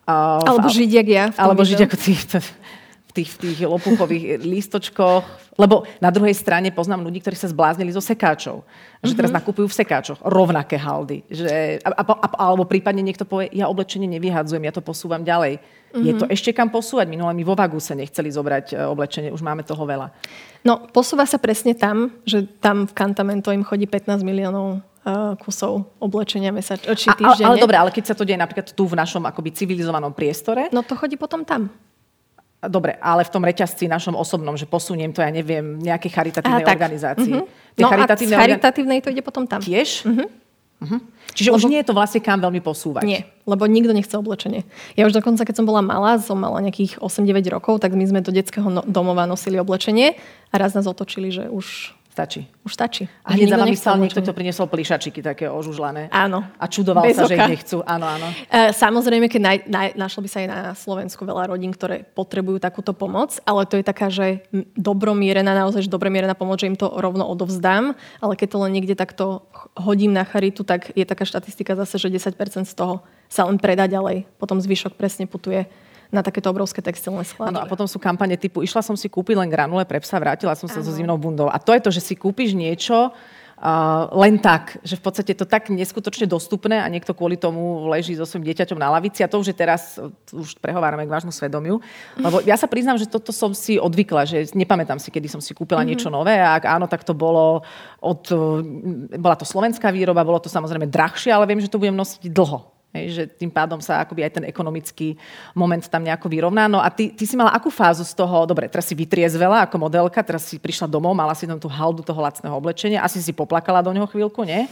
Uh, 0.05 0.45
alebo 0.45 0.69
žiť, 0.69 0.89
jak 0.93 1.07
ja. 1.09 1.25
Alebo 1.33 1.65
žiť 1.65 1.89
ako 1.89 1.95
ty 1.97 2.13
tých, 3.15 3.31
v 3.31 3.37
tých 3.49 3.59
lopuchových 3.63 4.43
lístočkoch. 4.43 5.23
Lebo 5.55 5.87
na 6.03 6.11
druhej 6.11 6.35
strane 6.35 6.67
poznám 6.75 7.07
ľudí, 7.07 7.23
ktorí 7.23 7.39
sa 7.39 7.47
zbláznili 7.47 7.95
zo 7.95 8.03
sekáčov. 8.03 8.67
Že 8.99 9.15
teraz 9.15 9.31
mm-hmm. 9.31 9.39
nakupujú 9.39 9.71
v 9.71 9.77
sekáčoch 9.79 10.19
rovnaké 10.19 10.75
haldy. 10.75 11.23
Že, 11.31 11.79
a, 11.79 11.89
a, 11.95 12.03
a, 12.03 12.27
alebo 12.51 12.67
prípadne 12.67 12.99
niekto 12.99 13.23
povie, 13.23 13.47
ja 13.55 13.71
oblečenie 13.71 14.11
nevyhadzujem, 14.19 14.67
ja 14.67 14.75
to 14.75 14.83
posúvam 14.83 15.23
ďalej. 15.23 15.63
Mm-hmm. 15.91 16.05
Je 16.05 16.13
to 16.17 16.25
ešte 16.27 16.51
kam 16.51 16.73
posúvať? 16.73 17.07
Minule 17.07 17.31
mi 17.35 17.43
vo 17.45 17.53
Vagu 17.53 17.79
sa 17.79 17.95
nechceli 17.95 18.27
zobrať 18.27 18.73
e, 18.73 18.83
oblečenie, 18.83 19.29
už 19.31 19.39
máme 19.45 19.63
toho 19.63 19.83
veľa. 19.83 20.11
No, 20.65 20.89
posúva 20.89 21.23
sa 21.29 21.37
presne 21.37 21.77
tam, 21.77 22.09
že 22.25 22.43
tam 22.59 22.89
v 22.89 22.93
Cantamento 22.97 23.53
im 23.53 23.61
chodí 23.61 23.85
15 23.85 24.25
miliónov 24.25 24.81
uh, 25.05 25.37
kusov 25.37 25.93
oblečenia 26.01 26.49
mesač, 26.49 26.81
či 26.97 27.13
týždenne. 27.13 27.45
A, 27.45 27.49
ale 27.53 27.61
dobre, 27.61 27.77
ale 27.77 27.93
keď 27.93 28.11
sa 28.11 28.15
to 28.17 28.25
deje 28.25 28.41
napríklad 28.41 28.73
tu 28.73 28.83
v 28.89 28.97
našom 28.97 29.21
akoby 29.29 29.53
civilizovanom 29.53 30.11
priestore? 30.11 30.73
No 30.73 30.81
to 30.81 30.97
chodí 30.97 31.15
potom 31.15 31.45
tam. 31.45 31.69
Dobre, 32.65 32.97
ale 32.97 33.21
v 33.21 33.29
tom 33.29 33.45
reťazci 33.45 33.85
našom 33.85 34.17
osobnom, 34.17 34.57
že 34.57 34.65
posuniem 34.65 35.13
to, 35.13 35.21
ja 35.21 35.29
neviem, 35.29 35.77
nejaké 35.77 36.09
charitatívnej 36.09 36.65
Aha, 36.65 36.73
organizácii. 36.73 37.33
Uh-huh. 37.37 37.77
No 37.77 37.87
charitatívne 37.93 38.33
a 38.33 38.39
z 38.39 38.41
charitatívnej 38.41 38.99
to 39.05 39.13
ide 39.13 39.21
potom 39.21 39.45
tam. 39.45 39.61
Tiež? 39.61 40.01
Uh-huh. 40.01 40.25
Uh-huh. 40.83 40.99
Čiže 41.31 41.49
lebo, 41.51 41.57
už 41.57 41.63
nie 41.71 41.79
je 41.79 41.87
to 41.87 41.95
vlastne 41.95 42.19
kam 42.19 42.43
veľmi 42.43 42.59
posúvať. 42.59 43.07
Nie, 43.07 43.31
lebo 43.47 43.63
nikto 43.63 43.95
nechce 43.95 44.11
oblečenie. 44.19 44.67
Ja 44.99 45.07
už 45.07 45.15
dokonca, 45.15 45.47
keď 45.47 45.63
som 45.63 45.65
bola 45.65 45.79
malá, 45.79 46.19
som 46.19 46.35
mala 46.35 46.59
nejakých 46.59 46.99
8-9 46.99 47.47
rokov, 47.47 47.79
tak 47.79 47.95
my 47.95 48.03
sme 48.03 48.19
do 48.19 48.35
detského 48.35 48.67
no- 48.67 48.83
domova 48.83 49.23
nosili 49.23 49.55
oblečenie 49.55 50.19
a 50.51 50.55
raz 50.59 50.75
nás 50.75 50.83
otočili, 50.83 51.31
že 51.31 51.47
už 51.47 51.94
Stačí. 52.15 52.47
Už 52.63 52.71
stačí. 52.79 53.11
A 53.27 53.35
hneď 53.35 53.51
za 53.51 53.59
vami 53.59 53.75
stal 53.75 53.99
niekto, 53.99 54.23
kto 54.23 54.31
priniesol 54.31 54.71
plišačiky 54.71 55.19
také 55.19 55.51
ožužlané. 55.51 56.07
Áno. 56.15 56.47
A 56.55 56.63
čudoval 56.71 57.03
Bez 57.03 57.19
sa, 57.19 57.27
oka. 57.27 57.35
že 57.35 57.35
ich 57.35 57.51
nechcú. 57.59 57.83
Áno, 57.83 58.07
áno. 58.07 58.31
E, 58.47 58.71
samozrejme, 58.71 59.27
keď 59.27 59.41
naj, 59.43 59.57
naj, 59.67 59.87
našlo 59.99 60.23
by 60.23 60.29
sa 60.31 60.39
aj 60.39 60.47
na 60.47 60.59
Slovensku 60.79 61.27
veľa 61.27 61.51
rodín, 61.51 61.75
ktoré 61.75 62.07
potrebujú 62.15 62.63
takúto 62.63 62.95
pomoc, 62.95 63.35
ale 63.43 63.67
to 63.67 63.75
je 63.75 63.83
taká, 63.83 64.07
že 64.07 64.47
dobromierená, 64.79 65.59
naozaj 65.59 65.83
že 65.83 65.91
dobromierená 65.91 66.39
pomoc, 66.39 66.63
že 66.63 66.71
im 66.71 66.79
to 66.79 66.87
rovno 66.87 67.27
odovzdám, 67.27 67.99
ale 68.23 68.33
keď 68.39 68.47
to 68.47 68.57
len 68.63 68.71
niekde 68.71 68.95
takto 68.95 69.43
hodím 69.75 70.15
na 70.15 70.23
charitu, 70.23 70.63
tak 70.63 70.95
je 70.95 71.03
taká 71.03 71.27
štatistika 71.27 71.75
zase, 71.75 71.99
že 71.99 72.07
10% 72.07 72.31
z 72.63 72.75
toho 72.79 73.03
sa 73.27 73.43
len 73.43 73.59
predá 73.59 73.91
ďalej. 73.91 74.23
Potom 74.39 74.63
zvyšok 74.63 74.95
presne 74.95 75.27
putuje 75.27 75.67
na 76.13 76.21
takéto 76.25 76.49
obrovské 76.49 76.81
textilné 76.81 77.23
sklady. 77.25 77.55
Áno, 77.55 77.59
a 77.63 77.69
potom 77.69 77.85
sú 77.89 77.97
kampane 78.01 78.35
typu, 78.35 78.61
išla 78.61 78.81
som 78.81 78.97
si 78.97 79.09
kúpiť 79.09 79.37
len 79.37 79.49
granule 79.49 79.85
pre 79.85 80.01
psa, 80.01 80.21
vrátila 80.21 80.57
som 80.57 80.69
sa 80.69 80.81
ano. 80.81 80.87
so 80.87 80.91
zimnou 80.93 81.17
bundou. 81.17 81.49
A 81.49 81.57
to 81.61 81.73
je 81.73 81.81
to, 81.81 81.89
že 81.93 82.01
si 82.01 82.13
kúpiš 82.17 82.53
niečo, 82.53 83.13
Uh, 83.55 84.11
len 84.19 84.35
tak, 84.35 84.83
že 84.83 84.99
v 84.99 85.03
podstate 85.07 85.31
je 85.31 85.39
to 85.39 85.47
tak 85.47 85.71
neskutočne 85.71 86.27
dostupné 86.27 86.83
a 86.83 86.91
niekto 86.91 87.15
kvôli 87.15 87.39
tomu 87.39 87.87
leží 87.87 88.11
so 88.11 88.27
svojím 88.27 88.51
dieťaťom 88.51 88.75
na 88.75 88.91
lavici 88.91 89.23
a 89.23 89.31
to 89.31 89.39
už 89.39 89.47
je 89.47 89.55
teraz, 89.55 89.95
už 90.35 90.59
prehovárame 90.59 91.07
k 91.07 91.13
vášmu 91.15 91.31
svedomiu. 91.31 91.79
Lebo 92.19 92.43
ja 92.43 92.59
sa 92.59 92.67
priznám, 92.67 92.99
že 92.99 93.07
toto 93.07 93.31
som 93.31 93.55
si 93.55 93.79
odvykla, 93.79 94.27
že 94.27 94.51
nepamätám 94.51 94.99
si, 94.99 95.07
kedy 95.07 95.31
som 95.31 95.39
si 95.39 95.55
kúpila 95.55 95.87
mm-hmm. 95.87 95.87
niečo 95.87 96.11
nové 96.11 96.35
a 96.35 96.59
ak 96.59 96.67
áno, 96.67 96.91
tak 96.91 97.07
to 97.07 97.15
bolo 97.15 97.63
od, 98.03 98.27
bola 99.15 99.39
to 99.39 99.47
slovenská 99.47 99.87
výroba, 99.87 100.27
bolo 100.27 100.43
to 100.43 100.51
samozrejme 100.51 100.91
drahšie, 100.91 101.31
ale 101.31 101.47
viem, 101.47 101.63
že 101.63 101.71
to 101.71 101.79
budem 101.79 101.95
nosiť 101.95 102.27
dlho. 102.27 102.74
Hej, 102.95 103.05
že 103.11 103.23
tým 103.27 103.51
pádom 103.51 103.83
sa 103.83 103.99
akoby 103.99 104.23
aj 104.23 104.39
ten 104.39 104.45
ekonomický 104.47 105.19
moment 105.51 105.83
tam 105.83 106.07
nejako 106.07 106.31
vyrovná. 106.31 106.71
No 106.71 106.79
a 106.79 106.87
ty, 106.87 107.11
ty 107.11 107.27
si 107.27 107.35
mala 107.35 107.51
akú 107.51 107.67
fázu 107.67 108.07
z 108.07 108.15
toho, 108.15 108.47
dobre, 108.47 108.71
teraz 108.71 108.87
si 108.87 108.95
vytriezvela 108.95 109.67
ako 109.67 109.75
modelka, 109.83 110.23
teraz 110.23 110.47
si 110.47 110.55
prišla 110.55 110.87
domov, 110.87 111.11
mala 111.11 111.35
si 111.35 111.43
tam 111.43 111.59
tú 111.59 111.67
haldu 111.67 111.99
toho 111.99 112.23
lacného 112.23 112.55
oblečenia, 112.55 113.03
asi 113.03 113.19
si 113.19 113.35
poplakala 113.35 113.83
do 113.83 113.91
neho 113.91 114.07
chvíľku, 114.07 114.47
nie? 114.47 114.71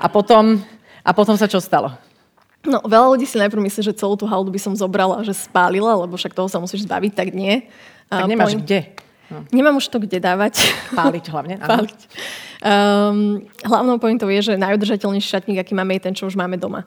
A 0.00 0.08
potom, 0.08 0.64
a 1.04 1.10
potom 1.12 1.36
sa 1.36 1.44
čo 1.44 1.60
stalo? 1.60 1.92
No, 2.64 2.80
veľa 2.88 3.12
ľudí 3.12 3.28
si 3.28 3.36
najprv 3.36 3.60
myslí, 3.68 3.92
že 3.92 3.98
celú 4.00 4.16
tú 4.16 4.24
haldu 4.24 4.48
by 4.48 4.60
som 4.62 4.72
zobrala, 4.72 5.20
že 5.20 5.36
spálila, 5.36 5.92
lebo 5.92 6.16
však 6.16 6.32
toho 6.32 6.48
sa 6.48 6.56
musíš 6.56 6.88
zbaviť, 6.88 7.12
tak 7.12 7.28
nie. 7.36 7.68
Tak 8.08 8.24
nemáš 8.24 8.56
point... 8.56 8.64
kde? 8.64 8.80
No. 9.28 9.44
Nemám 9.50 9.76
už 9.76 9.88
to 9.90 9.98
kde 9.98 10.22
dávať. 10.22 10.62
Páliť 10.92 11.24
hlavne. 11.32 11.56
Páliť. 11.58 12.00
Um, 12.62 13.42
hlavnou 13.66 13.98
pointou 13.98 14.30
je, 14.30 14.54
že 14.54 14.60
najudržateľnejší 14.60 15.28
šatník, 15.28 15.58
aký 15.58 15.74
máme, 15.74 15.98
je 15.98 16.04
ten, 16.06 16.14
čo 16.14 16.30
už 16.30 16.38
máme 16.38 16.54
doma. 16.54 16.86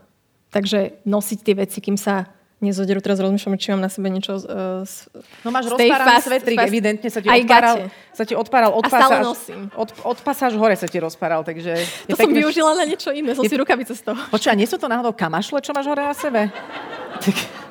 Takže 0.55 1.03
nosiť 1.03 1.39
tie 1.43 1.55
veci, 1.59 1.83
kým 1.83 1.99
sa 1.99 2.31
nezoderú. 2.63 3.03
Teraz 3.03 3.19
rozmýšľam, 3.19 3.59
či 3.59 3.75
mám 3.75 3.83
na 3.83 3.91
sebe 3.91 4.07
niečo 4.07 4.39
z, 4.39 4.47
No 5.43 5.51
máš 5.51 5.67
rozpáraný 5.67 6.23
svetrík, 6.23 6.55
fast, 6.55 6.71
evidentne 6.71 7.09
sa 7.11 7.19
ti 7.19 7.27
odpáral, 7.27 7.75
sa 8.15 8.23
ti 8.23 8.33
odpáral 8.33 8.71
od, 8.71 8.83
pasáž, 8.87 9.25
od, 9.75 9.89
od 9.91 10.17
pasáž 10.23 10.55
hore 10.55 10.79
sa 10.79 10.87
ti 10.87 10.97
rozpáral, 11.03 11.43
takže... 11.43 11.75
To 12.07 12.15
som 12.15 12.31
pekne, 12.31 12.39
využila 12.39 12.71
na 12.79 12.87
niečo 12.87 13.11
iné, 13.11 13.35
som 13.35 13.43
je, 13.43 13.51
si 13.51 13.59
rukavice 13.59 13.91
z 13.99 14.01
toho. 14.07 14.19
Počúva, 14.31 14.55
nie 14.55 14.65
sú 14.65 14.79
to 14.79 14.87
náhodou 14.87 15.11
kamašle, 15.11 15.59
čo 15.59 15.75
máš 15.75 15.91
hore 15.91 16.07
na 16.07 16.15
sebe? 16.15 16.47
Tak... 17.19 17.35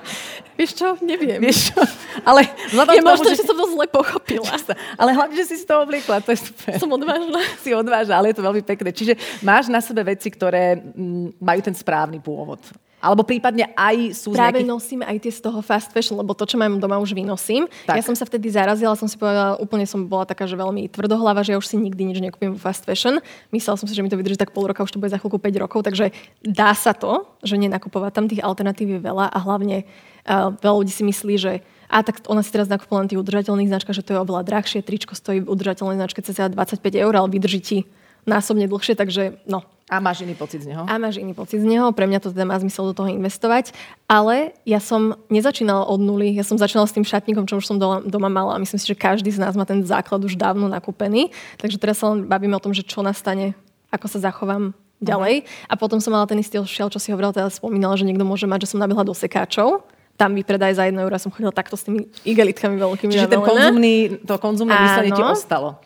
Vieš 0.55 0.71
čo? 0.79 0.89
Neviem. 1.03 1.43
Vieš 1.43 1.75
čo? 1.75 1.81
Ale 2.23 2.47
je 2.71 3.03
možné, 3.03 3.35
že... 3.35 3.43
že 3.43 3.49
som 3.51 3.59
to 3.59 3.67
zle 3.75 3.87
pochopila. 3.91 4.55
Ale 4.95 5.11
hlavne, 5.11 5.35
že 5.35 5.51
si 5.51 5.57
z 5.59 5.67
toho 5.67 5.83
obliekla, 5.83 6.23
to 6.23 6.31
je 6.31 6.47
super. 6.47 6.79
Som 6.79 6.95
odvážna. 6.95 7.43
Si 7.65 7.75
odvážna, 7.75 8.21
ale 8.21 8.31
je 8.31 8.39
to 8.39 8.47
veľmi 8.47 8.63
pekné. 8.63 8.95
Čiže 8.95 9.19
máš 9.43 9.67
na 9.67 9.83
sebe 9.83 10.05
veci, 10.07 10.31
ktoré 10.31 10.79
mm, 10.79 11.43
majú 11.43 11.61
ten 11.65 11.75
správny 11.75 12.23
pôvod. 12.23 12.61
Alebo 13.05 13.21
prípadne 13.21 13.69
aj 13.77 14.17
sú 14.17 14.33
Práve 14.33 14.65
nejakých... 14.65 14.73
nosím 14.73 15.01
aj 15.05 15.17
tie 15.21 15.33
z 15.37 15.41
toho 15.45 15.61
fast 15.61 15.93
fashion, 15.93 16.17
lebo 16.17 16.33
to, 16.33 16.49
čo 16.49 16.57
mám 16.57 16.81
doma, 16.81 16.97
už 16.97 17.13
vynosím. 17.13 17.69
Tak. 17.85 18.01
Ja 18.01 18.03
som 18.03 18.17
sa 18.17 18.25
vtedy 18.25 18.49
zarazila, 18.49 18.97
som 18.97 19.05
si 19.05 19.21
povedala, 19.21 19.61
úplne 19.61 19.85
som 19.85 20.09
bola 20.09 20.25
taká, 20.25 20.49
že 20.49 20.57
veľmi 20.57 20.89
tvrdohlava, 20.89 21.45
že 21.45 21.53
ja 21.53 21.61
už 21.61 21.69
si 21.69 21.77
nikdy 21.77 22.01
nič 22.09 22.19
nekúpim 22.25 22.57
v 22.57 22.61
fast 22.61 22.89
fashion. 22.89 23.21
Myslela 23.53 23.77
som 23.77 23.85
si, 23.85 23.93
že 23.93 24.01
mi 24.01 24.09
to 24.09 24.17
vydrží 24.17 24.41
tak 24.41 24.57
pol 24.57 24.65
roka, 24.65 24.81
už 24.81 24.97
to 24.97 24.97
bude 24.97 25.13
za 25.13 25.21
chvíľku 25.21 25.37
5 25.37 25.63
rokov, 25.69 25.85
takže 25.85 26.17
dá 26.41 26.73
sa 26.73 26.97
to, 26.97 27.29
že 27.45 27.61
nenakupovať 27.61 28.13
tam 28.17 28.25
tých 28.25 28.41
alternatív 28.41 28.97
je 28.97 29.01
veľa 29.05 29.29
a 29.29 29.39
hlavne 29.45 29.85
uh, 30.25 30.57
veľa 30.57 30.77
ľudí 30.81 30.93
si 30.97 31.05
myslí, 31.05 31.35
že 31.37 31.53
a 31.93 32.01
tak 32.01 32.25
ona 32.27 32.41
si 32.41 32.49
teraz 32.49 32.67
nakúpila 32.73 33.05
len 33.05 33.13
tých 33.13 33.21
udržateľných 33.21 33.69
značkách, 33.69 34.01
že 34.01 34.05
to 34.07 34.17
je 34.17 34.23
oveľa 34.25 34.49
drahšie, 34.49 34.81
tričko 34.81 35.13
stojí 35.13 35.45
v 35.45 35.51
udržateľnej 35.53 36.01
značke 36.01 36.25
cca 36.25 36.49
25 36.49 36.81
eur, 36.97 37.13
ale 37.13 37.29
vydrží 37.29 37.61
ti 37.61 37.79
násobne 38.25 38.65
dlhšie, 38.65 38.97
takže 38.97 39.45
no. 39.45 39.63
A 39.85 40.01
máš 40.01 40.25
iný 40.25 40.33
pocit 40.33 40.65
z 40.65 40.73
neho? 40.73 40.89
A 40.89 40.97
máš 40.97 41.21
iný 41.21 41.37
pocit 41.37 41.61
z 41.61 41.67
neho, 41.69 41.93
pre 41.93 42.09
mňa 42.09 42.25
to 42.25 42.33
teda 42.33 42.49
má 42.49 42.57
zmysel 42.57 42.89
do 42.89 42.97
toho 42.97 43.13
investovať. 43.13 43.77
Ale 44.09 44.57
ja 44.65 44.81
som 44.81 45.21
nezačínala 45.29 45.85
od 45.85 46.01
nuly, 46.01 46.33
ja 46.33 46.41
som 46.41 46.57
začínala 46.57 46.89
s 46.89 46.97
tým 46.97 47.05
šatníkom, 47.05 47.45
čo 47.45 47.61
už 47.61 47.69
som 47.69 47.77
doma, 47.77 48.33
mala. 48.33 48.57
A 48.57 48.63
myslím 48.65 48.81
si, 48.81 48.89
že 48.89 48.97
každý 48.97 49.29
z 49.29 49.45
nás 49.45 49.53
má 49.53 49.69
ten 49.69 49.85
základ 49.85 50.25
už 50.25 50.41
dávno 50.41 50.73
nakúpený. 50.73 51.29
Takže 51.61 51.77
teraz 51.77 52.01
sa 52.01 52.17
len 52.17 52.25
bavíme 52.25 52.57
o 52.57 52.65
tom, 52.65 52.73
že 52.73 52.81
čo 52.81 53.05
nastane, 53.05 53.53
ako 53.93 54.09
sa 54.09 54.25
zachovám 54.25 54.73
ďalej. 55.05 55.45
Uh-huh. 55.45 55.69
A 55.69 55.75
potom 55.77 56.01
som 56.01 56.17
mala 56.17 56.25
ten 56.25 56.41
istý 56.41 56.57
šiel, 56.65 56.89
čo 56.89 56.97
si 56.97 57.13
hovorila, 57.13 57.37
teda 57.37 57.53
spomínala, 57.53 58.01
že 58.01 58.09
niekto 58.09 58.25
môže 58.25 58.49
mať, 58.49 58.65
že 58.65 58.71
som 58.73 58.81
nabehla 58.81 59.05
do 59.05 59.13
sekáčov 59.13 59.85
tam 60.15 60.31
mi 60.31 60.47
predaj 60.47 60.79
za 60.79 60.87
1 60.87 60.95
euro. 60.95 61.19
som 61.19 61.35
chodila 61.35 61.51
takto 61.51 61.75
s 61.75 61.91
tými 61.91 62.07
igelitkami 62.23 62.79
veľkými. 62.79 63.11
Čiže 63.11 63.35
ten 63.35 63.43
konzumný, 63.43 64.23
to 64.23 64.39
konzumné 64.39 64.71
myslenie 64.71 65.11
ti 65.11 65.27
ostalo 65.27 65.83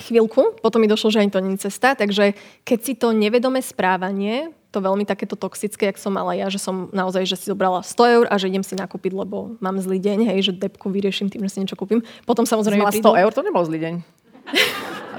chvíľku, 0.00 0.58
potom 0.64 0.80
mi 0.80 0.88
došlo, 0.88 1.12
že 1.12 1.20
ani 1.20 1.30
to 1.30 1.38
nie 1.44 1.54
je 1.54 1.68
cesta, 1.68 1.94
takže 1.94 2.34
keď 2.64 2.78
si 2.80 2.92
to 2.96 3.12
nevedomé 3.12 3.60
správanie, 3.60 4.50
to 4.70 4.78
veľmi 4.78 5.02
takéto 5.02 5.34
toxické, 5.34 5.90
jak 5.90 5.98
som 5.98 6.14
mala 6.14 6.32
ja, 6.38 6.46
že 6.46 6.62
som 6.62 6.86
naozaj, 6.94 7.26
že 7.26 7.36
si 7.36 7.46
zobrala 7.50 7.82
100 7.82 8.14
eur 8.16 8.24
a 8.30 8.38
že 8.38 8.46
idem 8.48 8.62
si 8.62 8.78
nakúpiť, 8.78 9.12
lebo 9.12 9.58
mám 9.58 9.76
zlý 9.82 9.98
deň, 9.98 10.30
hej, 10.30 10.50
že 10.50 10.52
depku 10.54 10.86
vyrieším 10.88 11.26
tým, 11.26 11.42
že 11.42 11.50
si 11.50 11.58
niečo 11.66 11.74
kúpim. 11.74 12.06
Potom 12.22 12.46
samozrejme... 12.46 12.86
Mala 12.86 12.94
100 12.94 13.02
eur, 13.02 13.30
to 13.34 13.42
nebol 13.42 13.66
zlý 13.66 13.78
deň. 13.82 13.94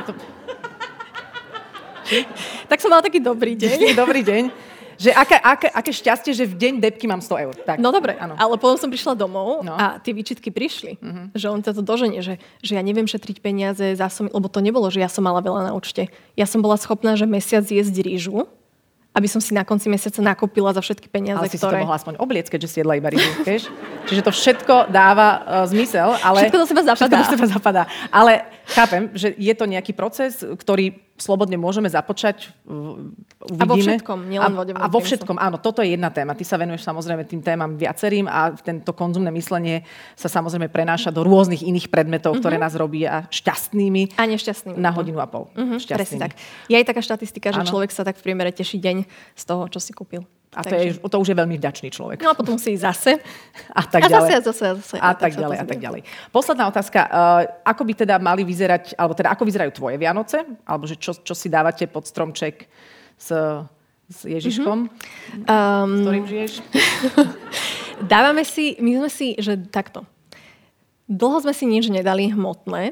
to... 0.08 0.12
tak 2.72 2.80
som 2.80 2.90
mala 2.90 3.04
taký 3.04 3.20
dobrý 3.20 3.60
deň. 3.60 3.92
dobrý 3.92 4.24
deň. 4.24 4.71
Že 5.02 5.18
aké, 5.18 5.38
aké, 5.42 5.68
aké 5.74 5.92
šťastie, 5.98 6.32
že 6.38 6.46
v 6.46 6.54
deň 6.62 6.74
depky 6.78 7.10
mám 7.10 7.26
100 7.26 7.44
eur. 7.50 7.54
Tak, 7.58 7.82
no 7.82 7.90
dobre, 7.90 8.14
ano. 8.22 8.38
ale 8.38 8.62
potom 8.62 8.78
som 8.78 8.94
prišla 8.94 9.18
domov 9.18 9.66
no. 9.66 9.74
a 9.74 9.98
tie 9.98 10.14
výčitky 10.14 10.54
prišli. 10.54 11.02
Uh-huh. 11.02 11.26
Že 11.34 11.48
on 11.50 11.60
to 11.66 11.82
doženie, 11.82 12.22
že, 12.22 12.38
že 12.62 12.78
ja 12.78 12.86
neviem 12.86 13.10
šetriť 13.10 13.42
peniaze, 13.42 13.98
zásom, 13.98 14.30
lebo 14.30 14.46
to 14.46 14.62
nebolo, 14.62 14.86
že 14.94 15.02
ja 15.02 15.10
som 15.10 15.26
mala 15.26 15.42
veľa 15.42 15.68
na 15.68 15.72
účte. 15.74 16.14
Ja 16.38 16.46
som 16.46 16.62
bola 16.62 16.78
schopná, 16.78 17.18
že 17.18 17.26
mesiac 17.26 17.66
jesť 17.66 17.98
rýžu, 17.98 18.46
aby 19.12 19.28
som 19.28 19.44
si 19.44 19.52
na 19.52 19.68
konci 19.68 19.92
mesiaca 19.92 20.24
nakopila 20.24 20.72
za 20.72 20.80
všetky 20.80 21.12
peniaze, 21.12 21.36
ale 21.36 21.52
si 21.52 21.60
ktoré... 21.60 21.76
si 21.76 21.82
to 21.82 21.84
mohla 21.84 21.98
aspoň 22.00 22.16
obliec, 22.22 22.48
keďže 22.48 22.68
si 22.72 22.78
jedla 22.80 22.96
iba 22.96 23.12
vieš? 23.50 23.68
Čiže 24.08 24.22
to 24.24 24.32
všetko 24.32 24.88
dáva 24.88 25.28
uh, 25.42 25.68
zmysel, 25.68 26.16
ale... 26.24 26.48
Všetko 26.48 26.60
do 26.62 26.68
seba 26.70 26.82
zapadá. 26.88 26.96
Všetko 26.96 27.18
do 27.18 27.28
seba 27.28 27.46
zapadá. 27.50 27.84
Ale 28.08 28.48
chápem, 28.72 29.12
že 29.14 29.36
je 29.36 29.54
to 29.54 29.68
nejaký 29.68 29.92
proces, 29.92 30.42
ktorý 30.42 30.98
slobodne 31.22 31.54
môžeme 31.62 31.86
započať. 31.86 32.50
Uvidíme. 32.66 33.62
A 33.62 33.66
vo 33.70 33.78
všetkom, 33.78 34.20
nielen 34.26 34.54
vode. 34.58 34.72
A, 34.74 34.90
a 34.90 34.92
vo 34.92 34.98
všetkom, 34.98 35.38
áno, 35.38 35.62
toto 35.62 35.86
je 35.86 35.94
jedna 35.94 36.10
téma. 36.10 36.34
Ty 36.34 36.42
sa 36.50 36.58
venuješ 36.58 36.82
samozrejme 36.82 37.30
tým 37.30 37.46
témam 37.46 37.78
viacerým 37.78 38.26
a 38.26 38.58
tento 38.58 38.90
konzumné 38.98 39.30
myslenie 39.30 39.86
sa 40.18 40.26
samozrejme 40.26 40.74
prenáša 40.74 41.14
do 41.14 41.22
rôznych 41.22 41.62
iných 41.62 41.94
predmetov, 41.94 42.34
mm-hmm. 42.34 42.42
ktoré 42.42 42.58
nás 42.58 42.74
robí 42.74 43.06
a 43.06 43.30
šťastnými. 43.30 44.18
A 44.18 44.26
nešťastnými. 44.26 44.82
Na 44.82 44.90
hodinu 44.90 45.22
a 45.22 45.30
pol. 45.30 45.54
Mm-hmm, 45.54 45.80
presne 45.94 46.18
tak. 46.18 46.34
Je 46.66 46.74
aj 46.74 46.90
taká 46.90 47.06
štatistika, 47.06 47.54
že 47.54 47.62
áno. 47.62 47.70
človek 47.70 47.94
sa 47.94 48.02
tak 48.02 48.18
v 48.18 48.26
priemere 48.26 48.50
teší 48.50 48.82
deň 48.82 49.06
z 49.38 49.44
toho, 49.46 49.70
čo 49.70 49.78
si 49.78 49.94
kúpil. 49.94 50.26
A 50.52 50.68
to, 50.68 50.76
je, 50.76 51.00
to 51.00 51.18
už 51.24 51.32
je 51.32 51.38
veľmi 51.40 51.56
vďačný 51.56 51.88
človek. 51.96 52.20
No 52.20 52.32
a 52.32 52.36
potom 52.36 52.60
si 52.60 52.76
zase. 52.76 53.24
A 53.78 53.88
tak 53.88 54.04
a 54.04 54.08
ďalej. 54.12 54.30
A 54.36 54.44
zase, 54.44 54.52
zase, 54.52 54.66
zase. 54.84 54.96
A, 55.00 55.12
a 55.12 55.16
tak, 55.16 55.32
ďalej, 55.32 55.58
a 55.64 55.66
tak 55.66 55.80
ďalej. 55.80 56.04
Posledná 56.28 56.68
otázka. 56.68 57.08
Uh, 57.08 57.48
ako 57.64 57.88
by 57.88 57.94
teda 58.04 58.20
mali 58.20 58.44
vyzerať, 58.44 59.00
alebo 59.00 59.16
teda 59.16 59.32
ako 59.32 59.48
vyzerajú 59.48 59.72
tvoje 59.72 59.96
Vianoce? 59.96 60.44
Alebo 60.68 60.84
že 60.92 61.00
čo, 61.00 61.16
čo 61.16 61.32
si 61.32 61.48
dávate 61.48 61.88
pod 61.88 62.04
stromček 62.04 62.68
s, 63.16 63.32
s 64.12 64.20
Ježiškom? 64.28 64.92
Mm-hmm. 64.92 65.48
Um, 65.48 65.88
s 65.88 66.00
ktorým 66.04 66.26
žiješ? 66.28 66.52
Dávame 68.12 68.44
si, 68.44 68.76
my 68.84 68.92
sme 69.00 69.10
si, 69.14 69.28
že 69.40 69.56
takto. 69.56 70.04
Dlho 71.08 71.44
sme 71.48 71.56
si 71.56 71.64
nič 71.64 71.88
nedali 71.88 72.28
hmotné, 72.28 72.92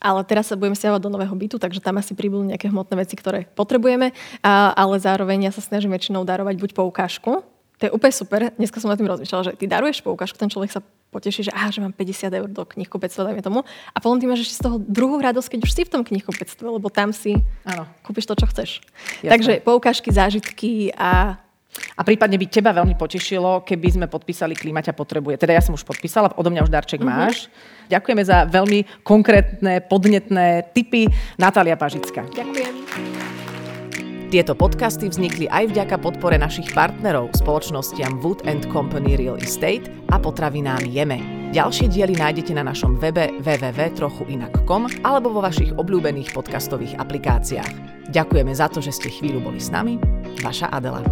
ale 0.00 0.24
teraz 0.24 0.48
sa 0.48 0.56
budeme 0.56 0.74
stiahovať 0.74 1.00
do 1.04 1.12
nového 1.12 1.36
bytu, 1.36 1.60
takže 1.60 1.84
tam 1.84 2.00
asi 2.00 2.16
príbudú 2.16 2.48
nejaké 2.48 2.72
hmotné 2.72 2.96
veci, 2.98 3.14
ktoré 3.14 3.46
potrebujeme, 3.52 4.16
a, 4.40 4.72
ale 4.72 4.96
zároveň 4.96 5.46
ja 5.46 5.52
sa 5.52 5.60
snažím 5.60 5.92
väčšinou 5.92 6.24
darovať 6.24 6.56
buď 6.56 6.70
poukážku, 6.72 7.44
to 7.80 7.88
je 7.88 7.96
úplne 7.96 8.12
super. 8.12 8.52
Dneska 8.60 8.76
som 8.76 8.92
nad 8.92 9.00
tým 9.00 9.08
rozmýšľala, 9.08 9.42
že 9.48 9.52
ty 9.56 9.64
daruješ 9.64 10.04
poukážku, 10.04 10.36
ten 10.36 10.52
človek 10.52 10.68
sa 10.68 10.84
poteší, 11.10 11.48
že, 11.48 11.52
aha, 11.56 11.72
že 11.72 11.80
mám 11.80 11.96
50 11.96 12.28
eur 12.28 12.48
do 12.52 12.62
knihkupectva, 12.68 13.32
dajme 13.32 13.40
tomu. 13.40 13.64
A 13.96 13.98
potom 14.04 14.20
ty 14.20 14.28
máš 14.28 14.44
ešte 14.44 14.60
z 14.60 14.64
toho 14.68 14.76
druhú 14.76 15.16
radosť, 15.16 15.56
keď 15.56 15.60
už 15.64 15.72
si 15.72 15.82
v 15.88 15.92
tom 15.96 16.02
knihkupectve, 16.04 16.60
lebo 16.60 16.92
tam 16.92 17.16
si 17.16 17.40
ano. 17.64 17.88
kúpiš 18.04 18.28
to, 18.28 18.36
čo 18.36 18.46
chceš. 18.52 18.70
Jasne. 19.24 19.32
Takže 19.32 19.52
poukážky, 19.64 20.12
zážitky 20.12 20.92
a 20.92 21.40
a 21.94 22.02
prípadne 22.02 22.36
by 22.36 22.46
teba 22.50 22.74
veľmi 22.74 22.98
potešilo, 22.98 23.62
keby 23.62 23.88
sme 24.00 24.06
podpísali 24.10 24.58
Klíma 24.58 24.82
ťa 24.82 24.94
potrebuje. 24.94 25.38
Teda 25.38 25.54
ja 25.54 25.62
som 25.62 25.76
už 25.76 25.86
podpísala, 25.86 26.34
odo 26.34 26.50
mňa 26.50 26.66
už 26.66 26.72
darček 26.72 27.00
mm-hmm. 27.00 27.20
máš. 27.26 27.46
Ďakujeme 27.86 28.22
za 28.26 28.46
veľmi 28.46 29.02
konkrétne, 29.06 29.82
podnetné 29.86 30.70
tipy. 30.74 31.06
Natália 31.38 31.78
Pažická. 31.78 32.26
Ďakujem. 32.30 32.74
Tieto 34.30 34.54
podcasty 34.54 35.10
vznikli 35.10 35.50
aj 35.50 35.74
vďaka 35.74 35.98
podpore 35.98 36.38
našich 36.38 36.70
partnerov, 36.70 37.34
spoločnostiam 37.34 38.22
Wood 38.22 38.46
and 38.46 38.62
Company 38.70 39.18
Real 39.18 39.34
Estate 39.42 39.90
a 40.14 40.22
potravinám 40.22 40.86
Jeme. 40.86 41.18
Ďalšie 41.50 41.90
diely 41.90 42.14
nájdete 42.14 42.54
na 42.54 42.62
našom 42.62 42.94
webe 43.02 43.34
www.trochuinak.com 43.42 45.02
alebo 45.02 45.34
vo 45.34 45.42
vašich 45.42 45.74
obľúbených 45.74 46.30
podcastových 46.30 46.94
aplikáciách. 47.02 48.06
Ďakujeme 48.14 48.54
za 48.54 48.70
to, 48.70 48.78
že 48.78 48.94
ste 48.94 49.10
chvíľu 49.10 49.42
boli 49.50 49.58
s 49.58 49.74
nami. 49.74 49.98
Vaša 50.46 50.70
Adela. 50.70 51.02